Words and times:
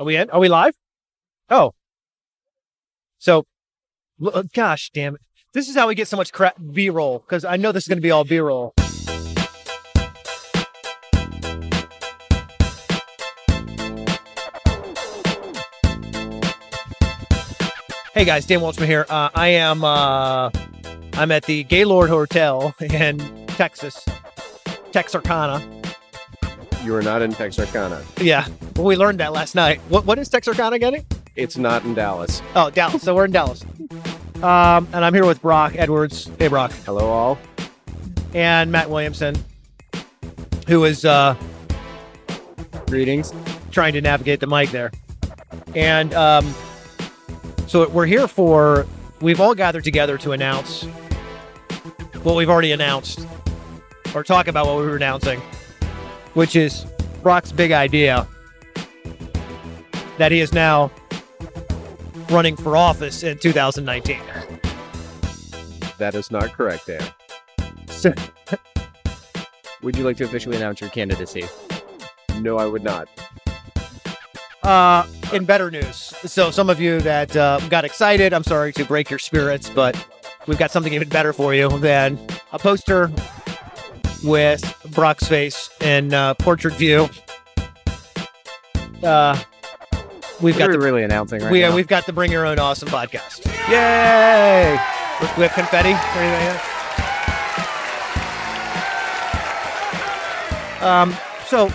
Are 0.00 0.04
we 0.04 0.16
in? 0.16 0.30
Are 0.30 0.40
we 0.40 0.48
live? 0.48 0.74
Oh. 1.50 1.74
So, 3.18 3.44
uh, 4.24 4.44
gosh 4.54 4.90
damn 4.94 5.16
it. 5.16 5.20
This 5.52 5.68
is 5.68 5.76
how 5.76 5.88
we 5.88 5.94
get 5.94 6.08
so 6.08 6.16
much 6.16 6.32
crap 6.32 6.56
B 6.72 6.88
roll 6.88 7.18
because 7.18 7.44
I 7.44 7.56
know 7.56 7.70
this 7.70 7.84
is 7.84 7.88
going 7.88 7.98
to 7.98 8.02
be 8.02 8.10
all 8.10 8.24
B 8.24 8.38
roll. 8.38 8.72
Hey 18.14 18.24
guys, 18.24 18.46
Dan 18.46 18.60
Waldschmidt 18.60 18.86
here. 18.86 19.04
Uh, 19.10 19.28
I 19.34 19.48
am 19.48 19.84
uh, 19.84 20.50
I'm 21.12 21.30
at 21.30 21.44
the 21.44 21.64
Gaylord 21.64 22.08
Hotel 22.08 22.74
in 22.80 23.46
Texas, 23.48 24.02
Texarkana. 24.92 25.79
You 26.82 26.94
are 26.94 27.02
not 27.02 27.22
in 27.22 27.32
Texarkana. 27.32 28.02
Yeah, 28.20 28.46
well, 28.76 28.86
we 28.86 28.96
learned 28.96 29.20
that 29.20 29.32
last 29.32 29.54
night. 29.54 29.80
What 29.88 30.06
what 30.06 30.18
is 30.18 30.28
Texarkana 30.28 30.78
getting? 30.78 31.04
It's 31.36 31.56
not 31.56 31.84
in 31.84 31.94
Dallas. 31.94 32.42
Oh, 32.54 32.70
Dallas. 32.70 33.02
So 33.02 33.14
we're 33.14 33.26
in 33.26 33.32
Dallas. 33.32 33.64
Um, 34.42 34.88
and 34.92 35.04
I'm 35.04 35.12
here 35.14 35.26
with 35.26 35.40
Broc 35.42 35.74
Edwards. 35.76 36.30
Hey, 36.38 36.48
Broc. 36.48 36.72
Hello, 36.86 37.06
all. 37.08 37.38
And 38.34 38.72
Matt 38.72 38.88
Williamson, 38.90 39.36
who 40.66 40.84
is 40.84 41.04
uh, 41.04 41.36
Greetings. 42.86 43.32
trying 43.70 43.92
to 43.92 44.00
navigate 44.00 44.40
the 44.40 44.46
mic 44.46 44.70
there. 44.70 44.90
And 45.74 46.12
um, 46.14 46.54
so 47.66 47.88
we're 47.88 48.06
here 48.06 48.26
for, 48.26 48.86
we've 49.20 49.40
all 49.40 49.54
gathered 49.54 49.84
together 49.84 50.18
to 50.18 50.32
announce 50.32 50.84
what 52.22 52.34
we've 52.36 52.50
already 52.50 52.72
announced, 52.72 53.26
or 54.14 54.24
talk 54.24 54.48
about 54.48 54.66
what 54.66 54.78
we 54.78 54.84
were 54.86 54.96
announcing, 54.96 55.40
which 56.34 56.56
is 56.56 56.86
Broc's 57.22 57.52
big 57.52 57.72
idea 57.72 58.26
that 60.18 60.32
he 60.32 60.40
is 60.40 60.52
now 60.52 60.90
running 62.30 62.56
for 62.56 62.76
office 62.76 63.22
in 63.22 63.38
2019. 63.38 64.20
That 65.98 66.14
is 66.14 66.30
not 66.30 66.52
correct, 66.52 66.86
Dan. 66.86 67.02
So, 67.88 68.12
Would 69.82 69.96
you 69.96 70.04
like 70.04 70.18
to 70.18 70.24
officially 70.24 70.56
announce 70.56 70.80
your 70.80 70.90
candidacy? 70.90 71.44
No, 72.40 72.58
I 72.58 72.66
would 72.66 72.84
not. 72.84 73.08
Uh, 74.62 75.06
in 75.32 75.44
better 75.46 75.70
news, 75.70 75.96
so 75.96 76.50
some 76.50 76.68
of 76.68 76.78
you 76.80 77.00
that 77.00 77.34
uh, 77.34 77.60
got 77.70 77.86
excited, 77.86 78.34
I'm 78.34 78.44
sorry 78.44 78.74
to 78.74 78.84
break 78.84 79.08
your 79.08 79.18
spirits, 79.18 79.70
but 79.70 79.96
we've 80.46 80.58
got 80.58 80.70
something 80.70 80.92
even 80.92 81.08
better 81.08 81.32
for 81.32 81.54
you 81.54 81.78
than 81.78 82.18
a 82.52 82.58
poster 82.58 83.10
with 84.22 84.62
Broc's 84.94 85.26
face 85.26 85.70
in 85.80 86.12
uh, 86.12 86.34
portrait 86.34 86.74
view. 86.74 87.08
Uh, 89.02 89.38
we've 90.40 90.58
got 90.58 90.68
We're 90.68 90.74
the 90.74 90.80
really 90.80 91.02
announcing 91.02 91.42
right 91.42 91.50
we, 91.50 91.60
now. 91.60 91.74
we've 91.74 91.88
got 91.88 92.06
the 92.06 92.12
Bring 92.12 92.30
Your 92.30 92.46
Own 92.46 92.58
Awesome 92.58 92.88
podcast. 92.88 93.46
Yay! 93.70 94.78
With, 95.20 95.36
with 95.38 95.52
confetti. 95.52 95.90
or 95.90 95.92
anything 95.92 96.46
like 96.46 96.62
that? 96.62 96.66
Um. 100.82 101.14
So, 101.46 101.70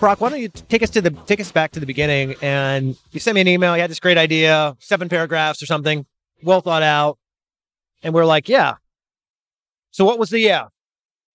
Broc, 0.00 0.20
why 0.20 0.30
don't 0.30 0.40
you 0.40 0.48
take 0.48 0.82
us 0.82 0.90
to 0.90 1.00
the 1.00 1.10
take 1.26 1.38
us 1.38 1.52
back 1.52 1.70
to 1.72 1.80
the 1.80 1.86
beginning? 1.86 2.34
And 2.42 2.96
you 3.12 3.20
sent 3.20 3.36
me 3.36 3.40
an 3.40 3.48
email. 3.48 3.76
You 3.76 3.82
had 3.82 3.90
this 3.90 4.00
great 4.00 4.18
idea, 4.18 4.76
seven 4.80 5.08
paragraphs 5.08 5.62
or 5.62 5.66
something, 5.66 6.04
well 6.42 6.60
thought 6.60 6.82
out, 6.82 7.18
and 8.02 8.14
we're 8.14 8.24
like, 8.24 8.48
yeah. 8.48 8.76
So, 9.92 10.04
what 10.04 10.18
was 10.18 10.30
the 10.30 10.40
yeah? 10.40 10.68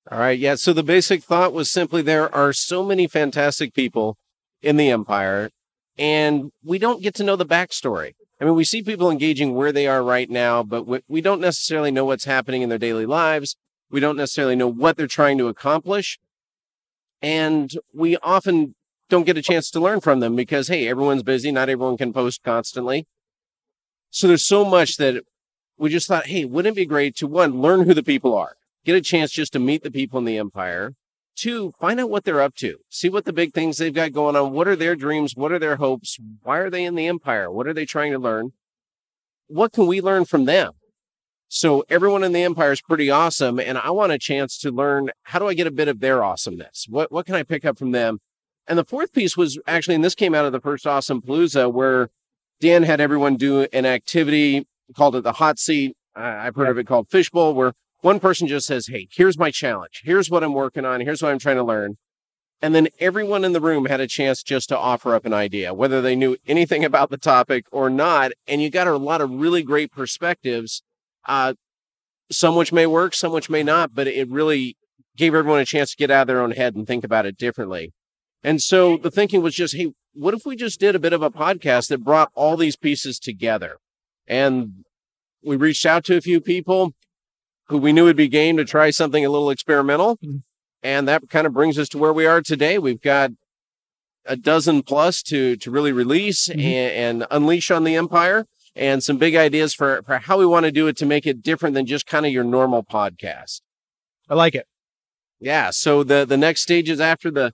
All 0.09 0.19
right. 0.19 0.39
Yeah. 0.39 0.55
So 0.55 0.71
the 0.71 0.83
basic 0.83 1.23
thought 1.23 1.53
was 1.53 1.69
simply 1.69 2.01
there 2.01 2.33
are 2.33 2.53
so 2.53 2.83
many 2.83 3.07
fantastic 3.07 3.73
people 3.73 4.17
in 4.61 4.77
the 4.77 4.89
Empire, 4.89 5.49
and 5.97 6.51
we 6.63 6.79
don't 6.79 7.01
get 7.01 7.13
to 7.15 7.23
know 7.23 7.35
the 7.35 7.45
backstory. 7.45 8.13
I 8.39 8.45
mean, 8.45 8.55
we 8.55 8.63
see 8.63 8.83
people 8.83 9.09
engaging 9.09 9.55
where 9.55 9.71
they 9.71 9.87
are 9.87 10.03
right 10.03 10.29
now, 10.29 10.61
but 10.61 10.85
we, 11.07 11.21
don't 11.21 11.41
necessarily 11.41 11.89
know 11.89 12.05
what's 12.05 12.25
happening 12.25 12.61
in 12.61 12.69
their 12.69 12.77
daily 12.77 13.05
lives. 13.05 13.55
We 13.89 13.99
don't 13.99 14.17
necessarily 14.17 14.55
know 14.55 14.67
what 14.67 14.95
they're 14.95 15.07
trying 15.07 15.39
to 15.39 15.47
accomplish. 15.47 16.19
And 17.19 17.71
we 17.93 18.15
often 18.17 18.75
don't 19.09 19.25
get 19.25 19.37
a 19.37 19.41
chance 19.41 19.71
to 19.71 19.79
learn 19.79 20.01
from 20.01 20.19
them 20.19 20.35
because, 20.35 20.67
hey, 20.67 20.87
everyone's 20.87 21.23
busy. 21.23 21.51
Not 21.51 21.69
everyone 21.69 21.97
can 21.97 22.13
post 22.13 22.43
constantly. 22.43 23.07
So 24.11 24.27
there's 24.27 24.47
so 24.47 24.63
much 24.63 24.97
that 24.97 25.23
we 25.77 25.89
just 25.89 26.07
thought, 26.07 26.27
hey, 26.27 26.45
wouldn't 26.45 26.77
it 26.77 26.81
be 26.81 26.85
great 26.85 27.15
to 27.17 27.27
one, 27.27 27.59
learn 27.59 27.85
who 27.85 27.93
the 27.95 28.03
people 28.03 28.35
are, 28.37 28.55
get 28.87 28.95
a 28.95 29.01
chance 29.01 29.31
just 29.31 29.51
to 29.51 29.59
meet 29.59 29.83
the 29.83 29.91
people 29.91 30.17
in 30.17 30.23
the 30.23 30.37
empire. 30.37 30.93
Two, 31.35 31.73
find 31.77 31.99
out 31.99 32.09
what 32.09 32.23
they're 32.23 32.41
up 32.41 32.55
to, 32.55 32.77
see 32.89 33.09
what 33.09 33.25
the 33.25 33.33
big 33.33 33.53
things 33.53 33.77
they've 33.77 33.93
got 33.93 34.13
going 34.13 34.35
on. 34.35 34.53
What 34.53 34.67
are 34.67 34.77
their 34.77 34.95
dreams? 34.95 35.33
What 35.35 35.51
are 35.51 35.59
their 35.59 35.75
hopes? 35.75 36.17
Why 36.41 36.59
are 36.59 36.69
they 36.69 36.85
in 36.85 36.95
the 36.95 37.05
empire? 37.05 37.51
What 37.51 37.67
are 37.67 37.73
they 37.73 37.85
trying 37.85 38.13
to 38.13 38.17
learn? 38.17 38.53
What 39.47 39.73
can 39.73 39.87
we 39.87 39.99
learn 39.99 40.23
from 40.23 40.45
them? 40.45 40.71
So 41.49 41.83
everyone 41.89 42.23
in 42.23 42.31
the 42.31 42.43
empire 42.43 42.71
is 42.71 42.81
pretty 42.81 43.11
awesome, 43.11 43.59
and 43.59 43.77
I 43.77 43.91
want 43.91 44.13
a 44.13 44.17
chance 44.17 44.57
to 44.59 44.71
learn 44.71 45.11
how 45.23 45.39
do 45.39 45.47
I 45.47 45.53
get 45.53 45.67
a 45.67 45.71
bit 45.71 45.87
of 45.87 45.99
their 45.99 46.23
awesomeness? 46.23 46.87
What 46.89 47.11
what 47.11 47.25
can 47.25 47.35
I 47.35 47.43
pick 47.43 47.65
up 47.65 47.77
from 47.77 47.91
them? 47.91 48.19
And 48.65 48.79
the 48.79 48.85
fourth 48.85 49.13
piece 49.13 49.37
was 49.37 49.59
actually, 49.67 49.95
and 49.95 50.03
this 50.03 50.15
came 50.15 50.33
out 50.33 50.45
of 50.45 50.53
the 50.53 50.59
first 50.59 50.87
Awesome 50.87 51.21
Palooza, 51.21 51.71
where 51.71 52.09
Dan 52.59 52.83
had 52.83 52.99
everyone 52.99 53.35
do 53.35 53.67
an 53.71 53.85
activity 53.85 54.65
called 54.95 55.15
it 55.15 55.23
the 55.23 55.33
hot 55.33 55.59
seat. 55.59 55.95
I've 56.15 56.55
heard 56.55 56.69
of 56.69 56.77
it 56.77 56.87
called 56.87 57.09
fishbowl, 57.09 57.53
where 57.53 57.73
one 58.01 58.19
person 58.19 58.47
just 58.47 58.67
says, 58.67 58.87
Hey, 58.87 59.07
here's 59.11 59.37
my 59.37 59.51
challenge. 59.51 60.01
Here's 60.03 60.29
what 60.29 60.43
I'm 60.43 60.53
working 60.53 60.85
on. 60.85 61.01
Here's 61.01 61.21
what 61.21 61.31
I'm 61.31 61.39
trying 61.39 61.57
to 61.57 61.63
learn. 61.63 61.97
And 62.61 62.73
then 62.73 62.87
everyone 62.99 63.43
in 63.43 63.53
the 63.53 63.61
room 63.61 63.85
had 63.85 63.99
a 63.99 64.07
chance 64.07 64.41
just 64.41 64.69
to 64.69 64.77
offer 64.77 65.13
up 65.13 65.25
an 65.25 65.33
idea, 65.33 65.73
whether 65.73 66.01
they 66.01 66.15
knew 66.15 66.37
anything 66.47 66.83
about 66.85 67.09
the 67.09 67.17
topic 67.17 67.65
or 67.71 67.89
not. 67.89 68.31
And 68.47 68.61
you 68.61 68.69
got 68.69 68.87
a 68.87 68.97
lot 68.97 69.21
of 69.21 69.29
really 69.31 69.63
great 69.63 69.91
perspectives, 69.91 70.81
uh, 71.27 71.53
some 72.31 72.55
which 72.55 72.73
may 72.73 72.85
work, 72.87 73.13
some 73.13 73.31
which 73.31 73.49
may 73.49 73.63
not, 73.63 73.93
but 73.93 74.07
it 74.07 74.29
really 74.29 74.75
gave 75.15 75.33
everyone 75.33 75.59
a 75.59 75.65
chance 75.65 75.91
to 75.91 75.97
get 75.97 76.11
out 76.11 76.21
of 76.21 76.27
their 76.27 76.41
own 76.41 76.51
head 76.51 76.75
and 76.75 76.85
think 76.85 77.03
about 77.03 77.25
it 77.25 77.37
differently. 77.37 77.93
And 78.43 78.61
so 78.61 78.97
the 78.97 79.11
thinking 79.11 79.41
was 79.41 79.55
just, 79.55 79.75
hey, 79.75 79.93
what 80.13 80.33
if 80.33 80.45
we 80.45 80.55
just 80.55 80.79
did 80.79 80.95
a 80.95 80.99
bit 80.99 81.13
of 81.13 81.21
a 81.21 81.31
podcast 81.31 81.89
that 81.89 82.03
brought 82.03 82.31
all 82.33 82.55
these 82.55 82.75
pieces 82.75 83.19
together? 83.19 83.77
And 84.27 84.83
we 85.43 85.55
reached 85.55 85.85
out 85.85 86.03
to 86.05 86.17
a 86.17 86.21
few 86.21 86.39
people 86.39 86.93
who 87.69 87.77
we 87.77 87.93
knew 87.93 88.05
would 88.05 88.15
be 88.15 88.27
game 88.27 88.57
to 88.57 88.65
try 88.65 88.89
something 88.89 89.25
a 89.25 89.29
little 89.29 89.49
experimental. 89.49 90.17
Hmm. 90.21 90.37
And 90.83 91.07
that 91.07 91.29
kind 91.29 91.47
of 91.47 91.53
brings 91.53 91.77
us 91.77 91.89
to 91.89 91.97
where 91.97 92.13
we 92.13 92.25
are 92.25 92.41
today. 92.41 92.77
We've 92.77 93.01
got 93.01 93.31
a 94.25 94.35
dozen 94.35 94.83
plus 94.83 95.21
to 95.23 95.55
to 95.55 95.71
really 95.71 95.91
release 95.91 96.47
mm-hmm. 96.47 96.59
and, 96.59 97.21
and 97.21 97.27
unleash 97.31 97.71
on 97.71 97.83
the 97.83 97.95
empire 97.95 98.45
and 98.75 99.03
some 99.03 99.17
big 99.17 99.35
ideas 99.35 99.73
for, 99.73 100.01
for 100.03 100.19
how 100.19 100.37
we 100.37 100.45
want 100.45 100.65
to 100.65 100.71
do 100.71 100.87
it 100.87 100.95
to 100.97 101.05
make 101.05 101.25
it 101.25 101.41
different 101.41 101.73
than 101.73 101.85
just 101.85 102.05
kind 102.05 102.25
of 102.25 102.31
your 102.31 102.43
normal 102.43 102.83
podcast. 102.83 103.61
I 104.29 104.35
like 104.35 104.53
it. 104.53 104.67
Yeah. 105.39 105.71
So 105.71 106.03
the 106.03 106.25
the 106.25 106.37
next 106.37 106.61
stages 106.61 106.99
after 106.99 107.31
the 107.31 107.53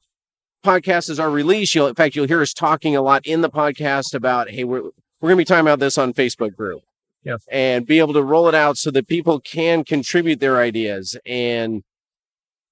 podcast 0.66 1.10
is 1.10 1.20
our 1.20 1.30
release. 1.30 1.74
You'll 1.76 1.88
in 1.88 1.96
fact 1.96 2.16
you'll 2.16 2.28
hear 2.28 2.42
us 2.42 2.54
talking 2.54 2.96
a 2.96 3.02
lot 3.02 3.26
in 3.26 3.42
the 3.42 3.50
podcast 3.50 4.14
about 4.14 4.50
hey 4.50 4.64
we're 4.64 4.84
we're 5.22 5.30
gonna 5.30 5.38
be 5.38 5.46
talking 5.46 5.62
about 5.62 5.80
this 5.80 5.98
on 5.98 6.14
Facebook 6.14 6.56
group. 6.56 6.82
Yeah. 7.24 7.38
And 7.50 7.86
be 7.86 8.00
able 8.00 8.14
to 8.14 8.24
roll 8.24 8.48
it 8.48 8.56
out 8.56 8.78
so 8.78 8.92
that 8.92 9.08
people 9.08 9.40
can 9.40 9.84
contribute 9.84 10.40
their 10.40 10.58
ideas 10.60 11.18
and 11.26 11.84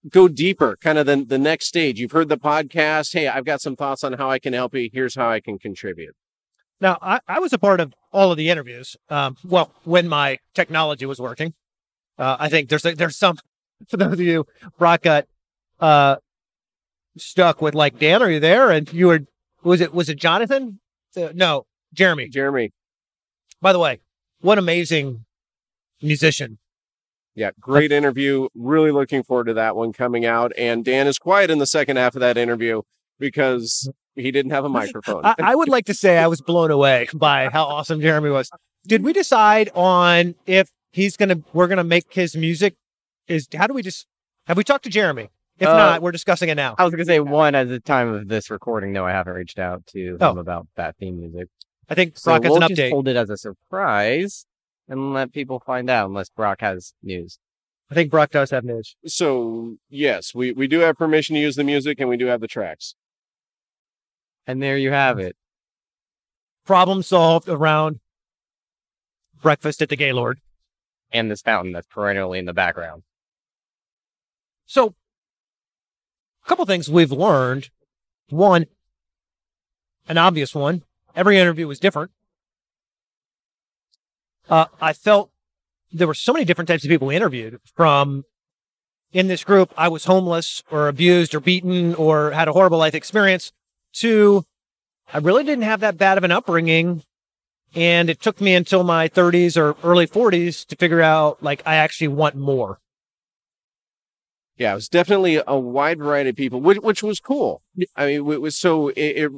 go 0.10 0.28
deeper, 0.28 0.78
kind 0.82 0.98
of 0.98 1.06
the, 1.06 1.24
the 1.24 1.38
next 1.38 1.68
stage. 1.68 2.00
You've 2.00 2.12
heard 2.12 2.30
the 2.30 2.38
podcast. 2.38 3.14
Hey, 3.14 3.28
I've 3.28 3.46
got 3.46 3.62
some 3.62 3.76
thoughts 3.76 4.04
on 4.04 4.14
how 4.14 4.30
I 4.30 4.40
can 4.40 4.54
help 4.54 4.74
you. 4.76 4.90
Here's 4.92 5.16
how 5.16 5.30
I 5.30 5.40
can 5.40 5.58
contribute. 5.58 6.16
Now, 6.80 6.98
I, 7.02 7.20
I 7.28 7.40
was 7.40 7.54
a 7.54 7.60
part 7.60 7.80
of 7.80 7.94
all 8.12 8.32
of 8.32 8.38
the 8.38 8.50
interviews. 8.50 8.98
Um, 9.10 9.38
well, 9.44 9.72
when 9.84 10.08
my 10.08 10.40
technology 10.56 11.06
was 11.06 11.20
working, 11.20 11.54
uh, 12.18 12.38
I 12.40 12.50
think 12.50 12.70
there's 12.70 12.82
there's 12.82 13.18
some 13.18 13.38
for 13.88 13.98
those 13.98 14.14
of 14.14 14.20
you 14.20 14.46
Broc 14.78 15.04
got 15.04 15.28
uh, 15.80 16.18
stuck 17.18 17.62
with 17.62 17.76
like 17.76 18.00
Dan. 18.00 18.24
Are 18.24 18.30
you 18.30 18.40
there? 18.40 18.72
And 18.72 18.92
you 18.92 19.08
were 19.08 19.22
was 19.64 19.80
it 19.80 19.94
was 19.94 20.10
it 20.10 20.18
Jonathan? 20.18 20.80
Uh, 21.16 21.30
no, 21.34 21.66
Jeremy. 21.94 22.30
Jeremy. 22.30 22.72
By 23.62 23.74
the 23.74 23.80
way, 23.80 24.00
what 24.42 24.58
amazing 24.58 25.26
musician. 26.02 26.58
Yeah, 27.36 27.52
great 27.60 27.92
interview. 27.92 28.48
Really 28.56 28.92
looking 28.92 29.24
forward 29.24 29.46
to 29.46 29.54
that 29.54 29.76
one 29.76 29.94
coming 29.94 30.26
out. 30.26 30.52
And 30.58 30.84
Dan 30.84 31.08
is 31.08 31.18
quiet 31.18 31.50
in 31.50 31.60
the 31.60 31.66
second 31.66 31.98
half 31.98 32.16
of 32.16 32.20
that 32.20 32.38
interview 32.38 32.82
because 33.20 33.90
he 34.16 34.32
didn't 34.32 34.52
have 34.52 34.66
a 34.66 34.70
microphone. 34.70 35.26
I, 35.26 35.36
I 35.40 35.56
would 35.56 35.70
like 35.70 35.86
to 35.86 35.94
say 35.94 36.18
I 36.18 36.28
was 36.28 36.42
blown 36.42 36.72
away 36.72 37.08
by 37.14 37.50
how 37.50 37.64
awesome 37.64 38.02
Jeremy 38.02 38.30
was. 38.32 38.50
Did 38.86 39.04
we 39.04 39.14
decide 39.14 39.70
on 39.76 40.36
if 40.46 40.70
he's 40.92 41.16
gonna 41.16 41.38
we're 41.54 41.68
gonna 41.68 41.84
make 41.86 42.14
his 42.14 42.36
music? 42.36 42.76
Is 43.28 43.48
how 43.56 43.68
do 43.68 43.74
we 43.74 43.82
just 43.82 44.08
have 44.48 44.58
we 44.58 44.64
talked 44.66 44.84
to 44.84 44.90
Jeremy? 44.90 45.30
If 45.60 45.68
Uh, 45.70 45.78
not, 45.78 46.02
we're 46.02 46.12
discussing 46.12 46.50
it 46.50 46.56
now. 46.56 46.76
I 46.80 46.84
was 46.84 46.92
gonna 46.92 47.06
say 47.06 47.20
one 47.22 47.56
at 47.56 47.70
the 47.70 47.80
time 47.80 48.10
of 48.14 48.28
this 48.28 48.50
recording. 48.50 48.92
No, 48.92 49.06
I 49.06 49.12
haven't 49.12 49.34
reached 49.34 49.60
out 49.60 49.86
to 49.88 50.18
Oh. 50.20 50.32
him 50.32 50.38
about 50.40 50.68
that 50.76 50.98
theme 50.98 51.20
music. 51.20 51.48
I 51.92 51.96
think 51.96 52.18
So 52.18 52.32
Broc 52.32 52.44
has 52.44 52.50
we'll 52.52 52.64
an 52.64 52.70
just 52.70 52.80
update. 52.82 52.90
hold 52.92 53.08
it 53.10 53.16
as 53.18 53.30
a 53.30 53.38
surprise 53.38 54.46
and 54.88 55.14
let 55.14 55.34
people 55.34 55.60
find 55.60 55.90
out, 55.90 56.08
unless 56.08 56.30
Broc 56.30 56.62
has 56.62 56.94
news. 57.04 57.38
I 57.90 57.94
think 57.94 58.10
Broc 58.10 58.32
does 58.32 58.52
have 58.52 58.64
news. 58.64 58.96
so 59.06 59.76
yes, 59.90 60.34
we, 60.34 60.54
we 60.54 60.68
do 60.68 60.80
have 60.80 60.98
permission 60.98 61.36
to 61.36 61.42
use 61.42 61.58
the 61.58 61.64
music 61.66 62.00
and 62.00 62.08
we 62.08 62.16
do 62.16 62.28
have 62.28 62.40
the 62.40 62.48
tracks. 62.48 62.96
And 64.48 64.64
there 64.64 64.78
you 64.78 64.92
have 64.92 65.20
it. 65.20 65.36
Problem 66.66 67.04
solved 67.04 67.50
around 67.50 68.00
breakfast 69.42 69.82
at 69.82 69.90
the 69.90 69.98
Gaylord. 69.98 70.40
And 71.12 71.30
this 71.30 71.42
fountain 71.42 71.74
that's 71.74 71.88
perennially 71.88 72.40
in 72.40 72.46
the 72.46 72.54
background. 72.54 73.04
So, 74.66 74.96
a 76.46 76.48
couple 76.48 76.66
things 76.66 76.90
we've 76.90 77.12
learned. 77.12 77.70
One, 78.30 78.68
an 80.08 80.18
obvious 80.18 80.56
one. 80.56 80.84
Every 81.16 81.38
interview 81.38 81.68
was 81.68 81.80
different. 81.80 82.12
Uh, 84.50 84.66
I 84.82 84.94
felt 84.94 85.32
there 85.92 86.08
were 86.08 86.14
so 86.14 86.34
many 86.34 86.46
different 86.46 86.68
types 86.68 86.84
of 86.84 86.90
people 86.90 87.08
we 87.08 87.16
interviewed 87.16 87.60
from 87.76 88.24
in 89.12 89.28
this 89.28 89.44
group. 89.44 89.74
I 89.78 89.88
was 89.88 90.06
homeless 90.06 90.64
or 90.72 90.88
abused 90.88 91.36
or 91.36 91.40
beaten 91.40 91.96
or 91.96 92.32
had 92.32 92.48
a 92.48 92.54
horrible 92.54 92.78
life 92.78 92.96
experience 92.96 93.52
to 93.94 94.46
I 95.14 95.18
really 95.18 95.44
didn't 95.44 95.64
have 95.64 95.82
that 95.82 95.98
bad 95.98 96.18
of 96.18 96.24
an 96.24 96.32
upbringing. 96.32 97.04
And 97.74 98.10
it 98.10 98.22
took 98.22 98.42
me 98.42 98.54
until 98.54 98.84
my 98.84 99.08
30s 99.08 99.56
or 99.56 99.76
early 99.84 100.08
40s 100.08 100.66
to 100.68 100.76
figure 100.76 101.02
out 101.02 101.42
like 101.42 101.62
I 101.66 101.76
actually 101.76 102.10
want 102.10 102.36
more. 102.36 102.80
Yeah, 104.58 104.74
it 104.74 104.76
was 104.76 104.90
definitely 104.90 105.42
a 105.48 105.58
wide 105.58 106.00
variety 106.00 106.30
of 106.32 106.36
people, 106.36 106.62
which 106.62 106.80
which 106.80 107.02
was 107.02 107.20
cool. 107.20 107.62
I 107.96 108.06
mean, 108.06 108.32
it 108.32 108.42
was 108.42 108.58
so 108.58 108.90
it, 108.90 109.02
it 109.02 109.32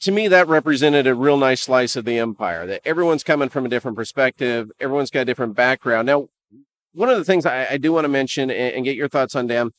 to 0.00 0.10
me 0.10 0.28
that 0.28 0.48
represented 0.48 1.06
a 1.06 1.14
real 1.14 1.36
nice 1.36 1.62
slice 1.62 1.96
of 1.96 2.04
the 2.04 2.18
empire. 2.18 2.66
That 2.66 2.82
everyone's 2.84 3.22
coming 3.22 3.48
from 3.48 3.66
a 3.66 3.68
different 3.68 3.96
perspective, 3.96 4.70
everyone's 4.80 5.10
got 5.10 5.20
a 5.20 5.24
different 5.26 5.54
background. 5.54 6.06
Now, 6.06 6.28
one 6.92 7.08
of 7.08 7.18
the 7.18 7.24
things 7.24 7.46
I, 7.46 7.66
I 7.70 7.76
do 7.76 7.92
want 7.92 8.04
to 8.04 8.08
mention 8.08 8.50
and, 8.50 8.74
and 8.74 8.84
get 8.84 8.96
your 8.96 9.08
thoughts 9.08 9.34
on, 9.34 9.46
Dan, 9.46 9.70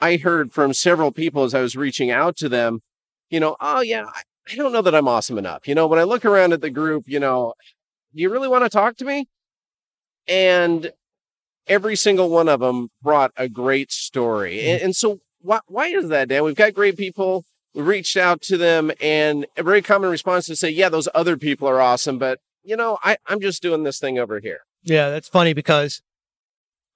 I 0.00 0.16
heard 0.16 0.52
from 0.52 0.72
several 0.72 1.12
people 1.12 1.44
as 1.44 1.54
I 1.54 1.60
was 1.60 1.76
reaching 1.76 2.10
out 2.10 2.36
to 2.38 2.48
them, 2.48 2.80
you 3.28 3.40
know, 3.40 3.56
oh 3.60 3.80
yeah, 3.80 4.04
I, 4.06 4.22
I 4.50 4.56
don't 4.56 4.72
know 4.72 4.82
that 4.82 4.94
I'm 4.94 5.08
awesome 5.08 5.38
enough. 5.38 5.68
You 5.68 5.74
know, 5.74 5.86
when 5.86 5.98
I 5.98 6.04
look 6.04 6.24
around 6.24 6.52
at 6.52 6.60
the 6.60 6.70
group, 6.70 7.04
you 7.06 7.20
know, 7.20 7.54
do 8.14 8.22
you 8.22 8.30
really 8.30 8.48
want 8.48 8.64
to 8.64 8.70
talk 8.70 8.96
to 8.96 9.04
me? 9.04 9.28
And 10.26 10.92
every 11.66 11.96
single 11.96 12.28
one 12.30 12.48
of 12.48 12.60
them 12.60 12.88
brought 13.02 13.32
a 13.36 13.48
great 13.48 13.92
story. 13.92 14.56
Mm-hmm. 14.56 14.70
And, 14.70 14.82
and 14.82 14.96
so 14.96 15.20
why, 15.40 15.60
why 15.66 15.86
is 15.86 16.08
that, 16.08 16.28
Dan? 16.28 16.44
We've 16.44 16.54
got 16.54 16.74
great 16.74 16.96
people. 16.96 17.44
We 17.74 17.82
reached 17.82 18.16
out 18.16 18.42
to 18.42 18.56
them 18.56 18.90
and 19.00 19.46
a 19.56 19.62
very 19.62 19.82
common 19.82 20.10
response 20.10 20.46
to 20.46 20.56
say, 20.56 20.70
yeah, 20.70 20.88
those 20.88 21.08
other 21.14 21.36
people 21.36 21.68
are 21.68 21.80
awesome, 21.80 22.18
but 22.18 22.40
you 22.62 22.76
know, 22.76 22.98
I, 23.02 23.16
I'm 23.26 23.40
just 23.40 23.62
doing 23.62 23.84
this 23.84 23.98
thing 23.98 24.18
over 24.18 24.40
here. 24.40 24.60
Yeah, 24.82 25.10
that's 25.10 25.28
funny 25.28 25.52
because 25.52 26.02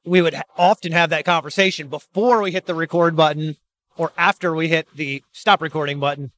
we 0.05 0.21
would 0.21 0.35
often 0.57 0.93
have 0.93 1.11
that 1.11 1.25
conversation 1.25 1.89
before 1.89 2.43
we 2.43 2.51
hit 2.51 2.67
the 2.67 2.75
record 2.75 3.17
button 3.17 3.57
or 3.97 4.13
after 4.19 4.55
we 4.55 4.69
hit 4.69 4.89
the 4.95 5.23
stop 5.33 5.63
recording 5.63 6.01
button. 6.01 6.33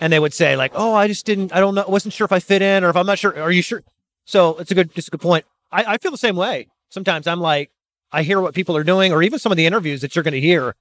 And 0.00 0.12
they 0.12 0.18
would 0.18 0.34
say 0.34 0.56
like, 0.56 0.72
"Oh, 0.74 0.94
I 0.94 1.06
just 1.06 1.24
didn't. 1.26 1.52
I 1.54 1.60
don't 1.60 1.76
know. 1.76 1.84
Wasn't 1.86 2.12
sure 2.12 2.24
if 2.24 2.32
I 2.32 2.40
fit 2.40 2.60
in, 2.60 2.82
or 2.82 2.88
if 2.88 2.96
I'm 2.96 3.06
not 3.06 3.20
sure. 3.20 3.40
Are 3.40 3.52
you 3.52 3.62
sure?" 3.62 3.84
So 4.24 4.56
it's 4.58 4.70
a 4.72 4.74
good, 4.74 4.90
it's 4.96 5.06
a 5.06 5.12
good 5.12 5.20
point. 5.20 5.44
I, 5.70 5.84
I 5.94 5.98
feel 5.98 6.10
the 6.10 6.16
same 6.16 6.34
way. 6.34 6.68
Sometimes 6.88 7.28
I'm 7.28 7.40
like, 7.40 7.70
I 8.10 8.22
hear 8.24 8.40
what 8.40 8.54
people 8.54 8.76
are 8.76 8.84
doing, 8.84 9.12
or 9.12 9.22
even 9.22 9.38
some 9.38 9.52
of 9.52 9.56
the 9.56 9.66
interviews 9.66 10.00
that 10.00 10.16
you're 10.16 10.22
going 10.24 10.32
to 10.32 10.40
hear 10.40 10.74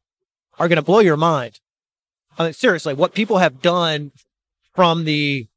are 0.58 0.68
going 0.68 0.78
to 0.78 0.82
blow 0.82 1.00
your 1.00 1.18
mind. 1.18 1.60
I 2.38 2.46
mean, 2.46 2.54
seriously, 2.54 2.94
what 2.94 3.14
people 3.14 3.38
have 3.38 3.62
done 3.62 4.12
from 4.74 5.04
the, 5.06 5.48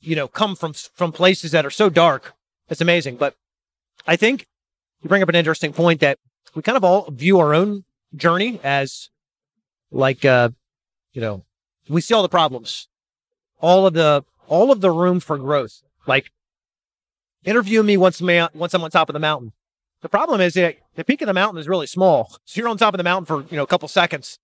you 0.00 0.16
know, 0.16 0.28
come 0.28 0.56
from 0.56 0.72
from 0.72 1.12
places 1.12 1.52
that 1.52 1.64
are 1.64 1.70
so 1.70 1.88
dark. 1.88 2.34
It's 2.68 2.80
amazing. 2.80 3.16
But 3.16 3.34
I 4.06 4.16
think 4.16 4.46
you 5.02 5.08
bring 5.08 5.22
up 5.22 5.28
an 5.28 5.34
interesting 5.34 5.72
point 5.72 6.00
that 6.00 6.18
we 6.54 6.62
kind 6.62 6.76
of 6.76 6.84
all 6.84 7.10
view 7.10 7.38
our 7.38 7.54
own 7.54 7.84
journey 8.14 8.60
as 8.62 9.10
like, 9.90 10.24
uh, 10.24 10.50
you 11.12 11.20
know, 11.20 11.44
we 11.88 12.00
see 12.00 12.14
all 12.14 12.22
the 12.22 12.28
problems, 12.28 12.88
all 13.60 13.86
of 13.86 13.94
the 13.94 14.24
all 14.48 14.72
of 14.72 14.80
the 14.80 14.90
room 14.90 15.20
for 15.20 15.38
growth. 15.38 15.82
Like, 16.06 16.30
interview 17.44 17.82
me 17.82 17.96
once 17.96 18.20
ma- 18.20 18.48
once 18.54 18.74
I'm 18.74 18.82
on 18.82 18.90
top 18.90 19.08
of 19.08 19.14
the 19.14 19.20
mountain. 19.20 19.52
The 20.00 20.08
problem 20.08 20.40
is 20.40 20.54
that 20.54 20.76
the 20.94 21.04
peak 21.04 21.22
of 21.22 21.26
the 21.26 21.34
mountain 21.34 21.58
is 21.58 21.68
really 21.68 21.86
small, 21.86 22.36
so 22.44 22.60
you're 22.60 22.68
on 22.68 22.78
top 22.78 22.94
of 22.94 22.98
the 22.98 23.04
mountain 23.04 23.26
for 23.26 23.42
you 23.50 23.56
know 23.56 23.62
a 23.62 23.66
couple 23.66 23.88
seconds 23.88 24.38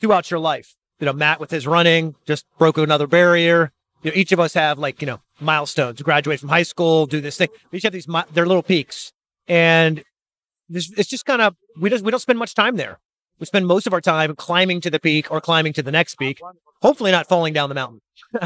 throughout 0.00 0.30
your 0.30 0.40
life. 0.40 0.76
You 0.98 1.06
know, 1.06 1.12
Matt 1.12 1.40
with 1.40 1.50
his 1.50 1.66
running 1.66 2.14
just 2.26 2.46
broke 2.58 2.78
another 2.78 3.06
barrier. 3.06 3.72
You 4.02 4.10
know, 4.10 4.16
each 4.16 4.32
of 4.32 4.40
us 4.40 4.54
have 4.54 4.78
like 4.78 5.00
you 5.00 5.06
know 5.06 5.20
milestones. 5.40 6.02
Graduate 6.02 6.40
from 6.40 6.48
high 6.48 6.62
school, 6.62 7.06
do 7.06 7.20
this 7.20 7.36
thing. 7.36 7.48
We 7.70 7.78
each 7.78 7.84
have 7.84 7.92
these 7.92 8.06
they're 8.32 8.46
little 8.46 8.62
peaks, 8.62 9.12
and 9.48 10.02
this 10.68 10.92
it's 10.96 11.08
just 11.08 11.26
kind 11.26 11.42
of 11.42 11.56
we 11.78 11.90
just 11.90 12.04
we 12.04 12.10
don't 12.10 12.20
spend 12.20 12.38
much 12.38 12.54
time 12.54 12.76
there. 12.76 12.98
We 13.38 13.46
spend 13.46 13.66
most 13.66 13.86
of 13.86 13.94
our 13.94 14.02
time 14.02 14.36
climbing 14.36 14.82
to 14.82 14.90
the 14.90 15.00
peak 15.00 15.30
or 15.30 15.40
climbing 15.40 15.72
to 15.74 15.82
the 15.82 15.90
next 15.90 16.16
peak, 16.16 16.40
hopefully 16.82 17.10
not 17.10 17.26
falling 17.26 17.54
down 17.54 17.70
the 17.70 17.74
mountain. 17.74 18.00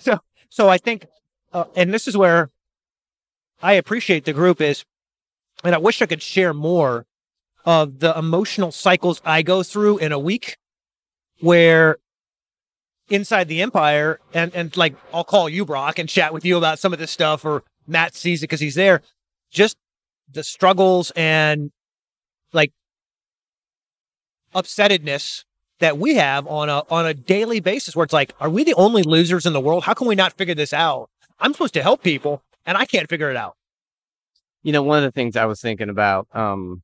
so, 0.00 0.18
so 0.48 0.68
I 0.68 0.76
think, 0.76 1.06
uh, 1.52 1.64
and 1.76 1.94
this 1.94 2.08
is 2.08 2.16
where 2.16 2.50
I 3.62 3.74
appreciate 3.74 4.24
the 4.24 4.32
group 4.32 4.60
is, 4.60 4.84
and 5.62 5.72
I 5.72 5.78
wish 5.78 6.02
I 6.02 6.06
could 6.06 6.20
share 6.20 6.52
more 6.52 7.06
of 7.64 8.00
the 8.00 8.16
emotional 8.18 8.72
cycles 8.72 9.20
I 9.24 9.42
go 9.42 9.62
through 9.62 9.98
in 9.98 10.12
a 10.12 10.18
week 10.18 10.56
where 11.40 11.98
inside 13.08 13.48
the 13.48 13.62
empire 13.62 14.20
and, 14.32 14.54
and 14.54 14.76
like, 14.76 14.94
I'll 15.12 15.24
call 15.24 15.48
you 15.48 15.64
Broc 15.64 15.98
and 15.98 16.08
chat 16.08 16.32
with 16.32 16.44
you 16.44 16.56
about 16.56 16.78
some 16.78 16.92
of 16.92 16.98
this 16.98 17.10
stuff 17.10 17.44
or 17.44 17.62
Matt 17.86 18.14
sees 18.14 18.42
it 18.42 18.44
because 18.44 18.60
he's 18.60 18.74
there. 18.74 19.02
Just 19.50 19.76
the 20.30 20.42
struggles 20.42 21.12
and 21.14 21.70
like 22.52 22.72
upsettedness 24.54 25.44
that 25.80 25.98
we 25.98 26.14
have 26.14 26.46
on 26.46 26.68
a 26.68 26.82
on 26.88 27.04
a 27.04 27.12
daily 27.12 27.60
basis 27.60 27.94
where 27.94 28.04
it's 28.04 28.12
like 28.12 28.32
are 28.40 28.48
we 28.48 28.64
the 28.64 28.74
only 28.74 29.02
losers 29.02 29.44
in 29.46 29.52
the 29.52 29.60
world? 29.60 29.84
How 29.84 29.94
can 29.94 30.06
we 30.06 30.14
not 30.14 30.32
figure 30.32 30.54
this 30.54 30.72
out? 30.72 31.10
I'm 31.38 31.52
supposed 31.52 31.74
to 31.74 31.82
help 31.82 32.02
people 32.02 32.42
and 32.66 32.78
i 32.78 32.84
can't 32.84 33.08
figure 33.08 33.30
it 33.30 33.36
out. 33.36 33.56
You 34.62 34.72
know, 34.72 34.82
one 34.82 34.98
of 34.98 35.04
the 35.04 35.12
things 35.12 35.36
I 35.36 35.44
was 35.44 35.60
thinking 35.60 35.90
about, 35.90 36.26
um, 36.32 36.82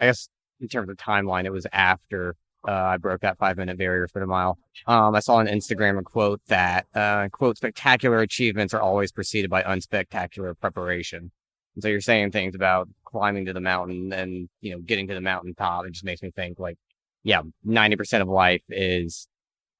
I 0.00 0.06
guess 0.06 0.28
in 0.60 0.68
terms 0.68 0.88
of 0.88 0.96
timeline, 0.96 1.44
it 1.44 1.52
was 1.52 1.66
after 1.72 2.36
uh, 2.66 2.72
I 2.72 2.96
broke 2.96 3.22
that 3.22 3.38
five 3.38 3.56
minute 3.56 3.76
barrier 3.76 4.06
for 4.06 4.20
the 4.20 4.26
mile. 4.26 4.56
Um, 4.86 5.14
I 5.14 5.20
saw 5.20 5.36
on 5.36 5.46
Instagram 5.46 5.98
a 5.98 6.02
quote 6.02 6.40
that, 6.46 6.86
uh, 6.94 7.28
quote, 7.32 7.56
spectacular 7.56 8.20
achievements 8.20 8.72
are 8.72 8.80
always 8.80 9.10
preceded 9.10 9.50
by 9.50 9.62
unspectacular 9.64 10.58
preparation. 10.58 11.32
And 11.74 11.82
so 11.82 11.88
you're 11.88 12.00
saying 12.00 12.30
things 12.30 12.54
about 12.54 12.88
climbing 13.04 13.46
to 13.46 13.52
the 13.52 13.60
mountain 13.60 14.12
and, 14.12 14.48
you 14.60 14.72
know, 14.72 14.78
getting 14.78 15.08
to 15.08 15.14
the 15.14 15.20
mountaintop. 15.20 15.86
It 15.86 15.92
just 15.92 16.04
makes 16.04 16.22
me 16.22 16.30
think 16.30 16.60
like, 16.60 16.76
yeah, 17.24 17.42
90% 17.66 18.20
of 18.20 18.28
life 18.28 18.62
is 18.68 19.26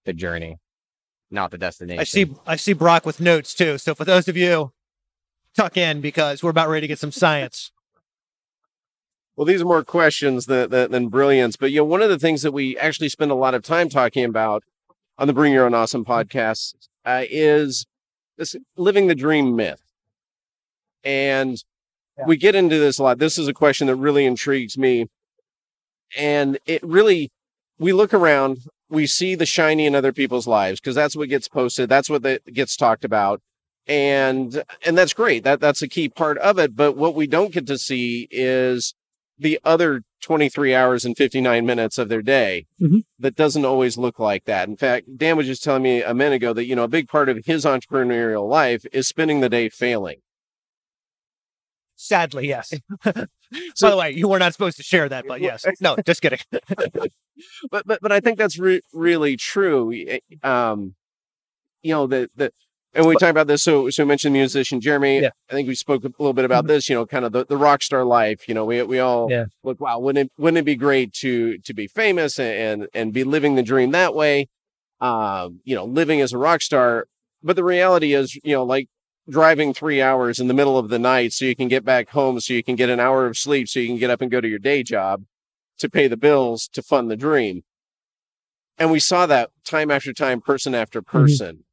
the 0.05 0.13
journey, 0.13 0.57
not 1.31 1.51
the 1.51 1.59
destination. 1.59 2.01
i 2.01 2.05
see 2.05 2.27
i 2.47 2.57
see 2.57 2.73
broc 2.73 3.07
with 3.07 3.21
notes 3.21 3.55
too 3.55 3.79
so 3.79 3.95
for 3.95 4.05
those 4.05 4.29
of 4.29 4.37
you 4.37 4.73
tuck 5.57 5.77
in 5.77 6.01
because 6.01 6.43
we're 6.43 6.51
about 6.51 6.69
ready 6.69 6.83
to 6.83 6.89
get 6.89 6.99
some 6.99 7.13
science 7.13 7.71
Well, 9.37 9.47
these 9.47 9.63
are 9.63 9.67
more 9.67 9.85
questions 9.85 10.47
than, 10.47 10.71
than, 10.71 10.91
than 10.91 11.09
brilliance. 11.09 11.57
But, 11.57 11.71
you 11.71 11.79
know, 11.79 11.85
one 11.85 12.03
of 12.03 12.11
the 12.11 12.19
things 12.19 12.43
that 12.43 12.53
we 12.53 12.77
actually 12.79 13.09
spend 13.09 13.31
a 13.31 13.35
lot 13.37 13.55
of 13.55 13.63
time 13.63 13.89
talking 13.89 14.25
about 14.25 14.63
on 15.19 15.27
the 15.27 15.33
Bring 15.33 15.53
Your 15.53 15.65
Own 15.65 15.75
Awesome 15.75 16.05
podcast 16.05 16.75
uh, 17.05 17.25
is 17.31 17.87
this 18.37 18.57
living 18.77 19.07
the 19.07 19.15
dream 19.15 19.57
myth. 19.57 19.83
And 21.05 21.63
Yeah. 22.19 22.25
we 22.27 22.37
get 22.37 22.55
into 22.55 22.79
this 22.79 22.99
a 22.99 23.03
lot. 23.03 23.19
This 23.19 23.39
is 23.39 23.49
a 23.49 23.55
question 23.55 23.87
that 23.87 23.97
really 23.97 24.27
intrigues 24.27 24.77
me. 24.77 25.07
And 26.17 26.59
it 26.67 26.83
really, 26.83 27.31
we 27.79 27.93
look 27.95 28.13
around, 28.13 28.59
we 28.91 29.07
see 29.07 29.35
the 29.35 29.47
shiny 29.47 29.87
in 29.87 29.95
other 29.95 30.13
people's 30.13 30.47
lives 30.47 30.79
because 30.79 30.95
that's 30.95 31.17
what 31.17 31.31
gets 31.31 31.49
posted. 31.49 31.89
That's 31.89 32.11
what 32.11 32.23
that 32.23 32.53
gets 32.53 32.77
talked 32.77 33.05
about. 33.05 33.41
And, 33.87 34.63
and 34.85 34.97
that's 34.97 35.15
great. 35.15 35.43
That, 35.43 35.61
that's 35.61 35.81
a 35.83 35.89
key 35.89 36.09
part 36.11 36.37
of 36.39 36.59
it. 36.59 36.77
But 36.77 36.97
what 36.97 37.15
we 37.15 37.27
don't 37.27 37.53
get 37.53 37.67
to 37.69 37.79
see 37.79 38.29
is 38.31 38.95
the 39.43 39.59
other 39.65 40.03
23 40.23 40.75
hours 40.75 41.05
and 41.05 41.17
59 41.17 41.67
minutes 41.67 41.99
of 41.99 42.09
their 42.09 42.23
day 42.23 42.67
Mhm. 42.81 43.05
that 43.19 43.35
doesn't 43.37 43.65
always 43.65 43.97
look 43.99 44.19
like 44.19 44.45
that. 44.45 44.69
In 44.69 44.77
fact, 44.77 45.17
Dan 45.17 45.37
was 45.37 45.47
just 45.47 45.63
telling 45.65 45.83
me 45.83 46.03
a 46.03 46.15
minute 46.15 46.37
ago 46.37 46.53
that, 46.53 46.65
you 46.65 46.77
know, 46.77 46.85
a 46.85 46.89
big 46.89 47.09
part 47.09 47.29
of 47.29 47.45
his 47.45 47.65
entrepreneurial 47.65 48.49
life 48.49 48.85
is 48.93 49.09
spending 49.09 49.41
the 49.41 49.49
day 49.49 49.69
failing. 49.69 50.21
sadly 51.97 52.49
yes 52.49 52.73
So- 53.75 53.87
by 53.87 53.91
the 53.91 53.97
way 53.97 54.11
you 54.11 54.29
were 54.29 54.39
not 54.39 54.53
supposed 54.53 54.77
to 54.79 54.83
share 54.83 55.09
that 55.09 55.25
but 55.29 55.41
yes 55.41 55.65
no 55.81 55.97
just 56.07 56.23
kidding 56.23 56.39
But, 57.71 57.87
but, 57.87 57.99
but 58.01 58.13
I 58.13 58.21
think 58.21 58.39
that's 58.39 58.59
re- 58.59 58.83
really 58.93 59.37
true. 59.37 59.93
Eh, 59.93 60.19
Um, 60.43 60.95
you 61.83 61.93
know, 61.93 62.07
the, 62.07 62.31
the, 62.37 62.53
and 62.95 63.07
we 63.07 63.15
talked 63.15 63.31
about 63.31 63.47
this. 63.47 63.63
So, 63.63 63.89
so 63.91 64.05
we 64.05 64.09
mentioned 64.09 64.33
musician 64.35 64.81
Jeremy. 64.81 65.21
Yeah. 65.21 65.31
I 65.51 65.55
think 65.55 65.69
we 65.69 65.75
spoke 65.75 66.05
a 66.05 66.09
little 66.19 66.33
bit 66.33 66.45
about 66.45 66.67
this, 66.67 66.89
you 66.89 66.95
know, 66.95 67.07
kind 67.07 67.25
of 67.25 67.33
the, 67.33 67.47
the 67.47 67.57
rock 67.57 67.83
star 67.83 68.05
life, 68.05 68.49
you 68.49 68.55
know, 68.55 68.65
we, 68.65 68.83
we 68.83 68.99
all 68.99 69.31
Yeah. 69.31 69.47
look, 69.63 69.81
wow, 69.81 69.99
wouldn't 69.99 70.27
it, 70.27 70.33
wouldn't 70.39 70.59
it 70.59 70.65
be 70.65 70.77
great 70.77 71.13
to, 71.15 71.59
to 71.59 71.75
be 71.75 71.87
famous 71.87 72.39
and, 72.39 72.89
and 72.93 73.13
be 73.13 73.25
living 73.25 73.55
the 73.55 73.63
dream 73.63 73.91
that 73.93 74.15
way? 74.15 74.49
Um, 75.01 75.61
you 75.65 75.75
know, 75.75 75.85
living 75.85 76.21
as 76.21 76.33
a 76.33 76.39
rock 76.39 76.63
star. 76.63 77.07
But 77.43 77.57
the 77.57 77.65
reality 77.65 78.15
is, 78.15 78.37
you 78.37 78.53
know, 78.53 78.65
like 78.65 78.89
driving 79.29 79.73
three 79.73 80.01
hours 80.01 80.39
in 80.39 80.49
the 80.49 80.55
middle 80.55 80.79
of 80.79 80.89
the 80.91 80.99
night 80.99 81.33
so 81.33 81.45
you 81.45 81.57
can 81.57 81.69
get 81.69 81.85
back 81.85 82.11
home, 82.11 82.41
so 82.41 82.53
you 82.55 82.63
can 82.63 82.77
get 82.77 82.91
an 82.91 83.01
hour 83.01 83.27
of 83.27 83.37
sleep, 83.37 83.69
so 83.69 83.81
you 83.81 83.89
can 83.89 83.99
get 83.99 84.11
up 84.11 84.21
and 84.21 84.31
go 84.31 84.41
to 84.41 84.49
your 84.49 84.59
day 84.59 84.83
job 84.83 85.25
to 85.79 85.89
pay 85.89 86.07
the 86.07 86.17
bills 86.17 86.69
to 86.69 86.83
fund 86.83 87.11
the 87.11 87.17
dream. 87.17 87.63
And 88.79 88.91
we 88.91 89.01
saw 89.01 89.27
that 89.27 89.51
time 89.65 89.91
after 89.91 90.13
time, 90.13 90.41
person 90.41 90.75
after 90.75 91.03
person. 91.03 91.65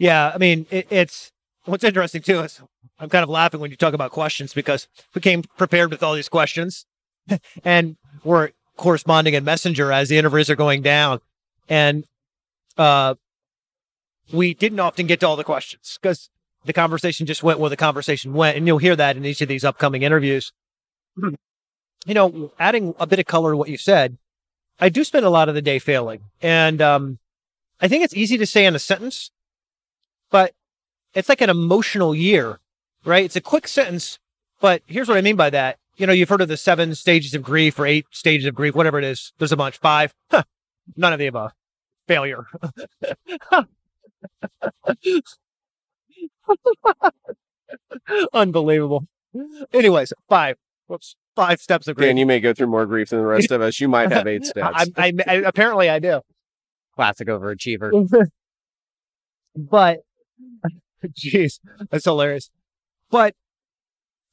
Yeah, 0.00 0.32
I 0.34 0.38
mean, 0.38 0.66
it, 0.70 0.86
it's 0.88 1.30
what's 1.66 1.84
interesting 1.84 2.22
too 2.22 2.40
is 2.40 2.62
I'm 2.98 3.10
kind 3.10 3.22
of 3.22 3.28
laughing 3.28 3.60
when 3.60 3.70
you 3.70 3.76
talk 3.76 3.92
about 3.92 4.12
questions 4.12 4.54
because 4.54 4.88
we 5.14 5.20
came 5.20 5.42
prepared 5.58 5.90
with 5.90 6.02
all 6.02 6.14
these 6.14 6.30
questions, 6.30 6.86
and 7.64 7.98
we're 8.24 8.52
corresponding 8.78 9.34
in 9.34 9.44
Messenger 9.44 9.92
as 9.92 10.08
the 10.08 10.16
interviews 10.16 10.48
are 10.48 10.56
going 10.56 10.80
down, 10.80 11.20
and 11.68 12.06
uh, 12.78 13.14
we 14.32 14.54
didn't 14.54 14.80
often 14.80 15.06
get 15.06 15.20
to 15.20 15.28
all 15.28 15.36
the 15.36 15.44
questions 15.44 15.98
because 16.00 16.30
the 16.64 16.72
conversation 16.72 17.26
just 17.26 17.42
went 17.42 17.58
where 17.58 17.68
the 17.68 17.76
conversation 17.76 18.32
went, 18.32 18.56
and 18.56 18.66
you'll 18.66 18.78
hear 18.78 18.96
that 18.96 19.18
in 19.18 19.26
each 19.26 19.42
of 19.42 19.48
these 19.48 19.64
upcoming 19.64 20.02
interviews. 20.02 20.52
You 22.06 22.14
know, 22.14 22.50
adding 22.58 22.94
a 22.98 23.06
bit 23.06 23.18
of 23.18 23.26
color 23.26 23.50
to 23.50 23.58
what 23.58 23.68
you 23.68 23.76
said, 23.76 24.16
I 24.78 24.88
do 24.88 25.04
spend 25.04 25.26
a 25.26 25.28
lot 25.28 25.50
of 25.50 25.54
the 25.54 25.60
day 25.60 25.78
failing, 25.78 26.22
and 26.40 26.80
um, 26.80 27.18
I 27.78 27.88
think 27.88 28.02
it's 28.02 28.16
easy 28.16 28.38
to 28.38 28.46
say 28.46 28.64
in 28.64 28.74
a 28.74 28.78
sentence 28.78 29.30
but 30.30 30.52
it's 31.14 31.28
like 31.28 31.40
an 31.40 31.50
emotional 31.50 32.14
year, 32.14 32.60
right? 33.04 33.24
It's 33.24 33.36
a 33.36 33.40
quick 33.40 33.68
sentence, 33.68 34.18
but 34.60 34.82
here's 34.86 35.08
what 35.08 35.18
I 35.18 35.22
mean 35.22 35.36
by 35.36 35.50
that. 35.50 35.78
You 35.96 36.06
know, 36.06 36.12
you've 36.12 36.28
heard 36.28 36.40
of 36.40 36.48
the 36.48 36.56
seven 36.56 36.94
stages 36.94 37.34
of 37.34 37.42
grief 37.42 37.78
or 37.78 37.86
eight 37.86 38.06
stages 38.10 38.46
of 38.46 38.54
grief, 38.54 38.74
whatever 38.74 38.98
it 38.98 39.04
is. 39.04 39.32
There's 39.38 39.52
a 39.52 39.56
bunch, 39.56 39.78
five. 39.78 40.14
Huh. 40.30 40.44
None 40.96 41.12
of 41.12 41.18
the 41.18 41.26
above. 41.26 41.52
Failure. 42.08 42.46
Unbelievable. 48.32 49.06
Anyways, 49.72 50.12
five. 50.28 50.56
Whoops. 50.86 51.16
Five 51.36 51.60
steps 51.60 51.86
of 51.86 51.96
grief. 51.96 52.08
Dan, 52.08 52.16
you 52.16 52.26
may 52.26 52.40
go 52.40 52.52
through 52.52 52.66
more 52.66 52.86
grief 52.86 53.10
than 53.10 53.20
the 53.20 53.26
rest 53.26 53.50
of 53.50 53.62
us. 53.62 53.80
You 53.80 53.88
might 53.88 54.10
have 54.10 54.26
eight 54.26 54.44
steps. 54.44 54.90
I, 54.96 54.98
I, 55.06 55.12
I, 55.26 55.34
apparently, 55.36 55.88
I 55.88 55.98
do. 55.98 56.20
Classic 56.96 57.28
overachiever. 57.28 58.28
but 59.56 60.00
Jeez, 61.06 61.60
that's 61.90 62.04
hilarious. 62.04 62.50
But 63.10 63.34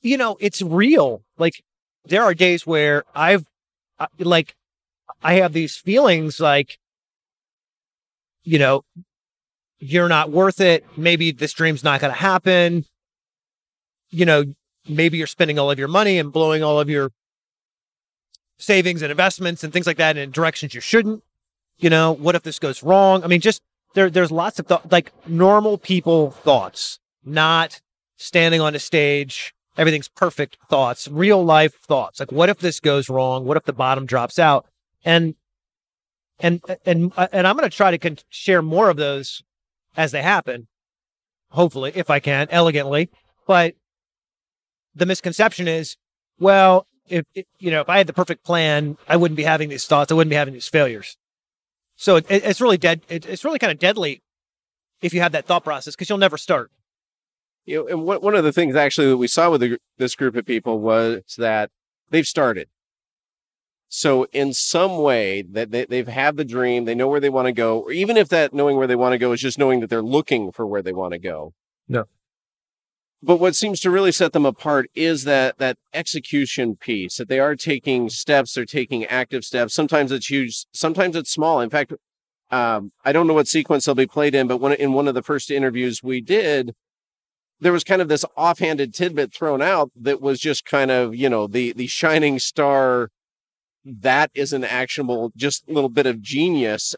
you 0.01 0.17
know, 0.17 0.37
it's 0.39 0.61
real. 0.61 1.23
Like 1.37 1.63
there 2.05 2.23
are 2.23 2.33
days 2.33 2.65
where 2.65 3.03
I've 3.15 3.45
like 4.19 4.55
I 5.23 5.33
have 5.33 5.53
these 5.53 5.77
feelings 5.77 6.39
like 6.39 6.77
you 8.43 8.59
know, 8.59 8.83
you're 9.79 10.07
not 10.07 10.31
worth 10.31 10.61
it. 10.61 10.85
Maybe 10.95 11.31
this 11.31 11.51
dream's 11.51 11.83
not 11.83 11.99
going 11.99 12.13
to 12.13 12.19
happen. 12.19 12.85
You 14.09 14.25
know, 14.25 14.45
maybe 14.87 15.17
you're 15.17 15.27
spending 15.27 15.59
all 15.59 15.69
of 15.69 15.77
your 15.77 15.89
money 15.89 16.17
and 16.17 16.31
blowing 16.31 16.63
all 16.63 16.79
of 16.79 16.89
your 16.89 17.11
savings 18.57 19.01
and 19.01 19.11
investments 19.11 19.63
and 19.63 19.73
things 19.73 19.85
like 19.85 19.97
that 19.97 20.17
in 20.17 20.31
directions 20.31 20.73
you 20.73 20.81
shouldn't. 20.81 21.23
You 21.77 21.89
know, 21.89 22.13
what 22.13 22.35
if 22.35 22.43
this 22.43 22.57
goes 22.57 22.81
wrong? 22.81 23.23
I 23.23 23.27
mean, 23.27 23.41
just 23.41 23.61
there, 23.97 24.11
there's 24.11 24.29
lots 24.29 24.59
of 24.59 24.91
like 24.91 25.11
normal 25.27 25.79
people 25.79 26.29
thoughts, 26.29 26.99
not 27.25 27.81
standing 28.15 28.61
on 28.61 28.75
a 28.75 28.79
stage. 28.79 29.55
Everything's 29.75 30.07
perfect 30.07 30.57
thoughts, 30.69 31.07
real 31.07 31.43
life 31.43 31.73
thoughts. 31.81 32.19
Like, 32.19 32.31
what 32.31 32.47
if 32.47 32.59
this 32.59 32.79
goes 32.79 33.09
wrong? 33.09 33.45
What 33.45 33.57
if 33.57 33.63
the 33.63 33.73
bottom 33.73 34.05
drops 34.05 34.37
out? 34.37 34.67
And, 35.03 35.33
and, 36.39 36.61
and, 36.85 37.11
and 37.17 37.47
I'm 37.47 37.57
going 37.57 37.67
to 37.67 37.75
try 37.75 37.89
to 37.89 37.97
con- 37.97 38.19
share 38.29 38.61
more 38.61 38.91
of 38.91 38.97
those 38.97 39.41
as 39.95 40.11
they 40.11 40.21
happen. 40.21 40.67
Hopefully, 41.49 41.91
if 41.95 42.11
I 42.11 42.19
can, 42.19 42.47
elegantly. 42.51 43.09
But 43.47 43.73
the 44.93 45.07
misconception 45.07 45.67
is, 45.67 45.97
well, 46.39 46.85
if, 47.09 47.25
if, 47.33 47.45
you 47.57 47.71
know, 47.71 47.81
if 47.81 47.89
I 47.89 47.97
had 47.97 48.05
the 48.05 48.13
perfect 48.13 48.43
plan, 48.43 48.97
I 49.07 49.15
wouldn't 49.15 49.37
be 49.37 49.43
having 49.43 49.69
these 49.69 49.87
thoughts. 49.87 50.11
I 50.11 50.15
wouldn't 50.15 50.29
be 50.29 50.35
having 50.35 50.53
these 50.53 50.67
failures. 50.67 51.17
So 51.97 52.15
it, 52.15 52.25
it's 52.29 52.61
really 52.61 52.77
dead. 52.77 53.01
It, 53.09 53.25
it's 53.25 53.43
really 53.43 53.59
kind 53.59 53.71
of 53.71 53.79
deadly 53.79 54.21
if 55.01 55.13
you 55.13 55.19
have 55.21 55.33
that 55.33 55.45
thought 55.45 55.63
process 55.63 55.95
because 55.95 56.07
you'll 56.09 56.17
never 56.17 56.37
start. 56.37 56.71
You 57.65 57.79
know, 57.79 57.87
and 57.87 58.03
what, 58.03 58.21
one 58.23 58.35
of 58.35 58.45
the 58.45 58.53
things 58.53 58.75
actually 58.75 59.07
that 59.09 59.17
we 59.17 59.27
saw 59.27 59.49
with 59.49 59.61
the, 59.61 59.77
this 59.97 60.15
group 60.15 60.35
of 60.37 60.45
people 60.45 60.79
was 60.79 61.35
that 61.37 61.69
they've 62.09 62.25
started. 62.25 62.69
So 63.89 64.25
in 64.31 64.53
some 64.53 64.99
way 64.99 65.41
that 65.41 65.71
they, 65.71 65.85
they've 65.85 66.07
had 66.07 66.37
the 66.37 66.45
dream, 66.45 66.85
they 66.85 66.95
know 66.95 67.07
where 67.07 67.19
they 67.19 67.29
want 67.29 67.47
to 67.47 67.51
go, 67.51 67.79
or 67.79 67.91
even 67.91 68.15
if 68.15 68.29
that 68.29 68.53
knowing 68.53 68.77
where 68.77 68.87
they 68.87 68.95
want 68.95 69.13
to 69.13 69.17
go 69.17 69.31
is 69.31 69.41
just 69.41 69.57
knowing 69.57 69.79
that 69.79 69.89
they're 69.89 70.01
looking 70.01 70.51
for 70.51 70.65
where 70.65 70.81
they 70.81 70.93
want 70.93 71.13
to 71.13 71.19
go. 71.19 71.53
No. 71.87 72.05
But 73.23 73.37
what 73.37 73.55
seems 73.55 73.79
to 73.79 73.89
really 73.89 74.11
set 74.11 74.33
them 74.33 74.45
apart 74.45 74.89
is 74.93 75.23
that 75.23 75.57
that 75.57 75.77
execution 75.93 76.75
piece 76.75 77.17
that 77.17 77.29
they 77.29 77.39
are 77.39 77.55
taking 77.55 78.09
steps, 78.09 78.53
they're 78.53 78.65
taking 78.65 79.05
active 79.05 79.43
steps. 79.43 79.73
Sometimes 79.73 80.11
it's 80.11 80.29
huge, 80.29 80.65
sometimes 80.71 81.15
it's 81.15 81.31
small. 81.31 81.59
In 81.59 81.69
fact, 81.71 81.93
um, 82.51 82.91
I 83.03 83.11
don't 83.11 83.25
know 83.25 83.33
what 83.33 83.47
sequence 83.47 83.85
they'll 83.85 83.95
be 83.95 84.05
played 84.05 84.35
in, 84.35 84.47
but 84.47 84.57
when 84.57 84.73
in 84.73 84.93
one 84.93 85.07
of 85.07 85.15
the 85.15 85.23
first 85.23 85.49
interviews 85.49 86.03
we 86.03 86.21
did, 86.21 86.75
there 87.59 87.73
was 87.73 87.83
kind 87.83 88.03
of 88.03 88.07
this 88.07 88.23
offhanded 88.35 88.93
tidbit 88.93 89.33
thrown 89.33 89.63
out 89.63 89.91
that 89.99 90.21
was 90.21 90.39
just 90.39 90.63
kind 90.63 90.91
of 90.91 91.15
you 91.15 91.27
know 91.27 91.47
the 91.47 91.73
the 91.73 91.87
shining 91.87 92.39
star. 92.39 93.09
That 93.83 94.31
is 94.35 94.53
an 94.53 94.63
actionable, 94.63 95.31
just 95.35 95.67
little 95.67 95.89
bit 95.89 96.05
of 96.05 96.21
genius 96.21 96.93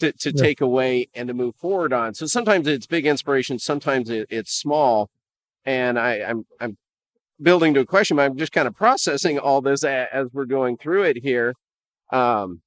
to 0.00 0.12
to 0.12 0.32
yeah. 0.34 0.42
take 0.42 0.60
away 0.60 1.08
and 1.14 1.28
to 1.28 1.34
move 1.34 1.54
forward 1.56 1.92
on. 1.92 2.14
So 2.14 2.26
sometimes 2.26 2.66
it's 2.66 2.86
big 2.86 3.06
inspiration, 3.06 3.58
sometimes 3.58 4.10
it, 4.10 4.26
it's 4.30 4.52
small 4.52 5.10
and 5.64 5.98
I, 5.98 6.22
I'm 6.22 6.46
I'm 6.60 6.76
building 7.40 7.74
to 7.74 7.80
a 7.80 7.86
question, 7.86 8.16
but 8.16 8.24
I'm 8.24 8.36
just 8.36 8.52
kind 8.52 8.68
of 8.68 8.74
processing 8.74 9.38
all 9.38 9.60
this 9.60 9.84
as, 9.84 10.28
we're 10.32 10.44
going 10.44 10.76
through 10.76 11.04
it 11.04 11.18
here. 11.18 11.54
Um, 12.12 12.60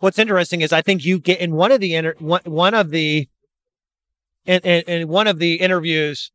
What's 0.00 0.18
interesting 0.18 0.60
is 0.62 0.72
I 0.72 0.82
think 0.82 1.04
you 1.04 1.18
get 1.18 1.40
in 1.40 1.54
one 1.54 1.72
of 1.72 1.80
the 1.80 1.94
inter- 1.94 2.14
one, 2.18 2.40
one 2.44 2.74
of 2.74 2.90
the 2.90 3.28
in, 4.46 4.60
in, 4.60 4.82
in 4.82 5.08
one 5.08 5.26
of 5.26 5.38
the 5.38 5.56
interviews 5.56 6.30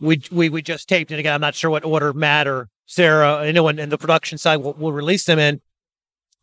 we, 0.00 0.22
we 0.30 0.48
we 0.48 0.62
just 0.62 0.88
taped, 0.88 1.10
and 1.10 1.18
again, 1.18 1.34
I'm 1.34 1.40
not 1.40 1.54
sure 1.54 1.70
what 1.70 1.84
order 1.84 2.12
Matt 2.12 2.46
or 2.46 2.68
Sarah, 2.86 3.44
anyone 3.44 3.78
in 3.78 3.88
the 3.88 3.98
production 3.98 4.38
side 4.38 4.58
will, 4.58 4.74
will 4.74 4.92
release 4.92 5.24
them 5.24 5.38
in. 5.38 5.60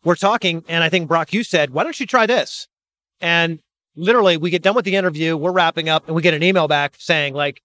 We're 0.03 0.15
talking, 0.15 0.63
and 0.67 0.83
I 0.83 0.89
think 0.89 1.07
Broc, 1.07 1.33
you 1.33 1.43
said, 1.43 1.71
"Why 1.71 1.83
don't 1.83 1.99
you 1.99 2.05
try 2.05 2.25
this?" 2.25 2.67
And 3.21 3.59
literally 3.95 4.37
we 4.37 4.49
get 4.49 4.61
done 4.61 4.75
with 4.75 4.85
the 4.85 4.95
interview, 4.95 5.37
we're 5.37 5.51
wrapping 5.51 5.89
up, 5.89 6.07
and 6.07 6.15
we 6.15 6.21
get 6.21 6.33
an 6.33 6.43
email 6.43 6.67
back 6.67 6.95
saying, 6.97 7.33
like, 7.33 7.61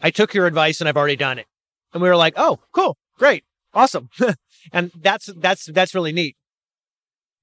I 0.00 0.10
took 0.10 0.34
your 0.34 0.46
advice 0.46 0.80
and 0.80 0.88
I've 0.88 0.96
already 0.96 1.16
done 1.16 1.38
it. 1.38 1.46
And 1.92 2.02
we 2.02 2.08
were 2.08 2.16
like, 2.16 2.34
oh, 2.36 2.60
cool, 2.72 2.96
great, 3.18 3.44
awesome. 3.74 4.08
and 4.72 4.90
that's 5.00 5.26
that's 5.36 5.66
that's 5.66 5.94
really 5.94 6.12
neat. 6.12 6.36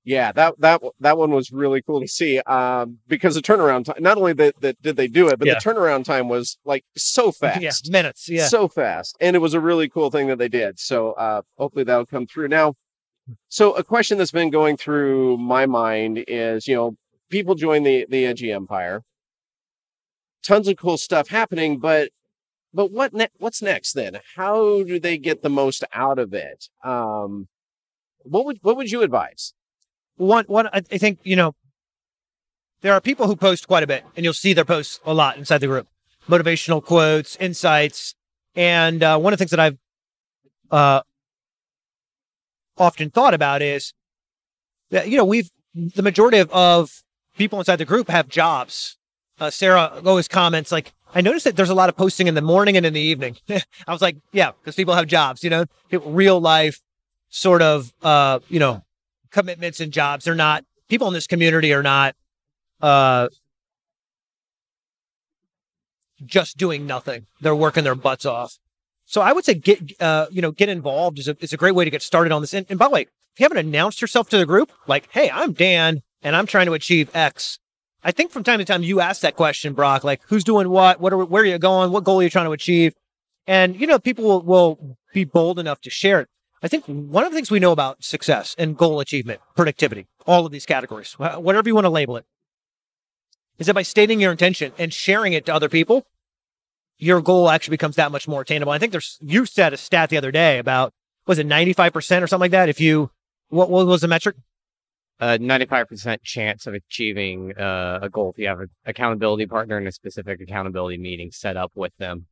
Yeah, 0.03 0.31
that 0.31 0.59
that 0.59 0.81
that 0.99 1.17
one 1.17 1.31
was 1.31 1.51
really 1.51 1.81
cool 1.81 2.01
to 2.01 2.07
see. 2.07 2.39
Um, 2.39 2.99
because 3.07 3.35
the 3.35 3.41
turnaround 3.41 3.85
time, 3.85 4.01
not 4.01 4.17
only 4.17 4.33
that, 4.33 4.59
that 4.61 4.81
did 4.81 4.95
they 4.95 5.07
do 5.07 5.27
it, 5.27 5.37
but 5.37 5.47
yeah. 5.47 5.55
the 5.55 5.59
turnaround 5.59 6.05
time 6.05 6.29
was 6.29 6.57
like 6.65 6.83
so 6.97 7.31
fast. 7.33 7.87
Yeah, 7.87 7.91
minutes. 7.91 8.27
Yeah, 8.27 8.47
so 8.47 8.67
fast, 8.67 9.15
and 9.19 9.35
it 9.35 9.39
was 9.39 9.53
a 9.53 9.59
really 9.59 9.87
cool 9.87 10.09
thing 10.09 10.27
that 10.27 10.39
they 10.39 10.47
did. 10.47 10.79
So 10.79 11.11
uh, 11.13 11.41
hopefully 11.57 11.83
that'll 11.83 12.05
come 12.05 12.25
through. 12.25 12.47
Now, 12.47 12.73
so 13.49 13.73
a 13.73 13.83
question 13.83 14.17
that's 14.17 14.31
been 14.31 14.49
going 14.49 14.77
through 14.77 15.37
my 15.37 15.65
mind 15.65 16.23
is, 16.27 16.67
you 16.67 16.75
know, 16.75 16.95
people 17.29 17.55
join 17.55 17.83
the 17.83 18.05
the 18.09 18.25
edgy 18.25 18.51
empire. 18.51 19.03
Tons 20.43 20.67
of 20.67 20.77
cool 20.77 20.97
stuff 20.97 21.29
happening, 21.29 21.79
but 21.79 22.09
but 22.73 22.91
what 22.91 23.13
ne- 23.13 23.29
what's 23.37 23.61
next 23.61 23.93
then? 23.93 24.19
How 24.35 24.83
do 24.83 24.99
they 24.99 25.17
get 25.17 25.41
the 25.41 25.49
most 25.49 25.83
out 25.93 26.19
of 26.19 26.33
it? 26.33 26.69
Um, 26.83 27.47
what 28.23 28.45
would 28.45 28.59
what 28.61 28.77
would 28.77 28.91
you 28.91 29.01
advise? 29.01 29.53
One 30.17 30.45
one 30.47 30.69
I 30.73 30.81
think 30.81 31.19
you 31.23 31.35
know 31.35 31.55
there 32.81 32.93
are 32.93 33.01
people 33.01 33.27
who 33.27 33.35
post 33.35 33.67
quite 33.67 33.83
a 33.83 33.87
bit, 33.87 34.05
and 34.15 34.23
you'll 34.23 34.33
see 34.33 34.53
their 34.53 34.65
posts 34.65 34.99
a 35.05 35.13
lot 35.13 35.37
inside 35.37 35.59
the 35.59 35.67
group. 35.67 35.87
Motivational 36.27 36.83
quotes, 36.83 37.35
insights, 37.37 38.15
and 38.55 39.01
uh, 39.03 39.17
one 39.17 39.33
of 39.33 39.39
the 39.39 39.41
things 39.41 39.51
that 39.51 39.59
I've 39.59 39.77
uh, 40.71 41.01
often 42.77 43.09
thought 43.09 43.33
about 43.33 43.61
is 43.61 43.93
that 44.91 45.09
you 45.09 45.17
know 45.17 45.25
we've 45.25 45.49
the 45.73 46.01
majority 46.01 46.37
of, 46.37 46.49
of 46.51 47.03
people 47.39 47.57
inside 47.57 47.77
the 47.77 47.85
group 47.85 48.09
have 48.09 48.27
jobs. 48.27 48.97
Uh, 49.39 49.49
Sarah 49.49 50.01
always 50.05 50.27
comments 50.27 50.71
like, 50.71 50.93
I 51.15 51.21
noticed 51.21 51.45
that 51.45 51.55
there's 51.55 51.71
a 51.71 51.75
lot 51.75 51.89
of 51.89 51.97
posting 51.97 52.27
in 52.27 52.35
the 52.35 52.41
morning 52.41 52.77
and 52.77 52.85
in 52.85 52.93
the 52.93 53.01
evening. 53.01 53.37
I 53.49 53.91
was 53.91 54.01
like, 54.01 54.17
yeah, 54.31 54.51
because 54.51 54.75
people 54.75 54.93
have 54.93 55.07
jobs, 55.07 55.43
you 55.43 55.49
know, 55.49 55.65
real 55.91 56.39
life 56.39 56.81
sort 57.29 57.63
of, 57.63 57.91
uh, 58.03 58.39
you 58.49 58.59
know, 58.59 58.83
commitments 59.31 59.79
and 59.79 59.91
jobs. 59.91 60.25
They're 60.25 60.35
not, 60.35 60.65
people 60.87 61.07
in 61.07 61.13
this 61.13 61.25
community 61.25 61.73
are 61.73 61.81
not, 61.81 62.15
uh, 62.81 63.29
just 66.25 66.57
doing 66.57 66.85
nothing. 66.85 67.25
They're 67.39 67.55
working 67.55 67.85
their 67.85 67.95
butts 67.95 68.25
off. 68.25 68.59
So 69.05 69.21
I 69.21 69.31
would 69.31 69.45
say 69.45 69.53
get, 69.53 69.99
uh, 70.01 70.27
you 70.29 70.41
know, 70.41 70.51
get 70.51 70.69
involved 70.69 71.17
is 71.17 71.27
a, 71.29 71.37
is 71.39 71.53
a 71.53 71.57
great 71.57 71.73
way 71.73 71.85
to 71.85 71.89
get 71.89 72.01
started 72.01 72.33
on 72.33 72.41
this. 72.41 72.53
And, 72.53 72.65
and 72.69 72.77
by 72.77 72.85
the 72.85 72.91
way, 72.91 73.01
if 73.03 73.39
you 73.39 73.45
haven't 73.45 73.57
announced 73.57 74.01
yourself 74.01 74.29
to 74.29 74.37
the 74.37 74.45
group, 74.45 74.71
like, 74.85 75.07
hey, 75.11 75.31
I'm 75.31 75.53
Dan 75.53 76.01
and 76.21 76.35
I'm 76.35 76.45
trying 76.45 76.65
to 76.65 76.73
achieve 76.73 77.09
X. 77.15 77.59
I 78.03 78.11
think 78.11 78.31
from 78.31 78.43
time 78.43 78.59
to 78.59 78.65
time 78.65 78.83
you 78.83 79.01
ask 79.01 79.21
that 79.21 79.35
question, 79.35 79.73
Broc, 79.73 80.03
like 80.03 80.21
who's 80.27 80.43
doing 80.43 80.69
what, 80.69 81.01
what 81.01 81.13
are, 81.13 81.25
where 81.25 81.43
are 81.43 81.45
you 81.45 81.57
going, 81.59 81.91
what 81.91 82.03
goal 82.03 82.19
are 82.19 82.23
you 82.23 82.29
trying 82.29 82.45
to 82.45 82.51
achieve? 82.51 82.93
And, 83.45 83.79
you 83.79 83.87
know, 83.87 83.99
people 83.99 84.23
will, 84.25 84.41
will 84.41 84.97
be 85.13 85.25
bold 85.25 85.59
enough 85.59 85.81
to 85.81 85.89
share 85.89 86.21
it. 86.21 86.29
I 86.61 86.67
think 86.67 86.85
one 86.85 87.23
of 87.23 87.31
the 87.31 87.35
things 87.35 87.49
we 87.49 87.59
know 87.59 87.71
about 87.71 88.03
success 88.03 88.55
and 88.57 88.77
goal 88.77 88.99
achievement, 88.99 89.41
productivity, 89.55 90.07
all 90.27 90.45
of 90.45 90.51
these 90.51 90.65
categories, 90.65 91.13
whatever 91.13 91.67
you 91.67 91.75
want 91.75 91.85
to 91.85 91.89
label 91.89 92.17
it, 92.17 92.25
is 93.57 93.67
that 93.67 93.73
by 93.73 93.81
stating 93.81 94.19
your 94.19 94.31
intention 94.31 94.71
and 94.77 94.93
sharing 94.93 95.33
it 95.33 95.45
to 95.45 95.53
other 95.53 95.69
people, 95.69 96.05
your 96.97 97.21
goal 97.21 97.49
actually 97.49 97.73
becomes 97.73 97.95
that 97.95 98.11
much 98.11 98.27
more 98.27 98.41
attainable. 98.41 98.73
I 98.73 98.77
think 98.77 98.91
there's, 98.91 99.17
you 99.21 99.45
said 99.45 99.73
a 99.73 99.77
stat 99.77 100.09
the 100.09 100.17
other 100.17 100.31
day 100.31 100.59
about, 100.59 100.93
was 101.25 101.39
it 101.39 101.47
95% 101.47 101.95
or 102.21 102.27
something 102.27 102.39
like 102.39 102.51
that? 102.51 102.69
If 102.69 102.81
you, 102.81 103.11
what, 103.47 103.69
what 103.69 103.87
was 103.87 104.01
the 104.01 104.07
metric? 104.07 104.35
A 105.19 105.37
95% 105.37 106.23
chance 106.23 106.65
of 106.65 106.73
achieving 106.73 107.53
uh, 107.57 107.99
a 108.01 108.09
goal 108.09 108.29
if 108.29 108.37
you 108.37 108.47
have 108.47 108.59
an 108.61 108.69
accountability 108.85 109.45
partner 109.45 109.77
and 109.77 109.87
a 109.87 109.91
specific 109.91 110.39
accountability 110.39 110.97
meeting 110.97 111.31
set 111.31 111.57
up 111.57 111.71
with 111.75 111.91
them. 111.97 112.27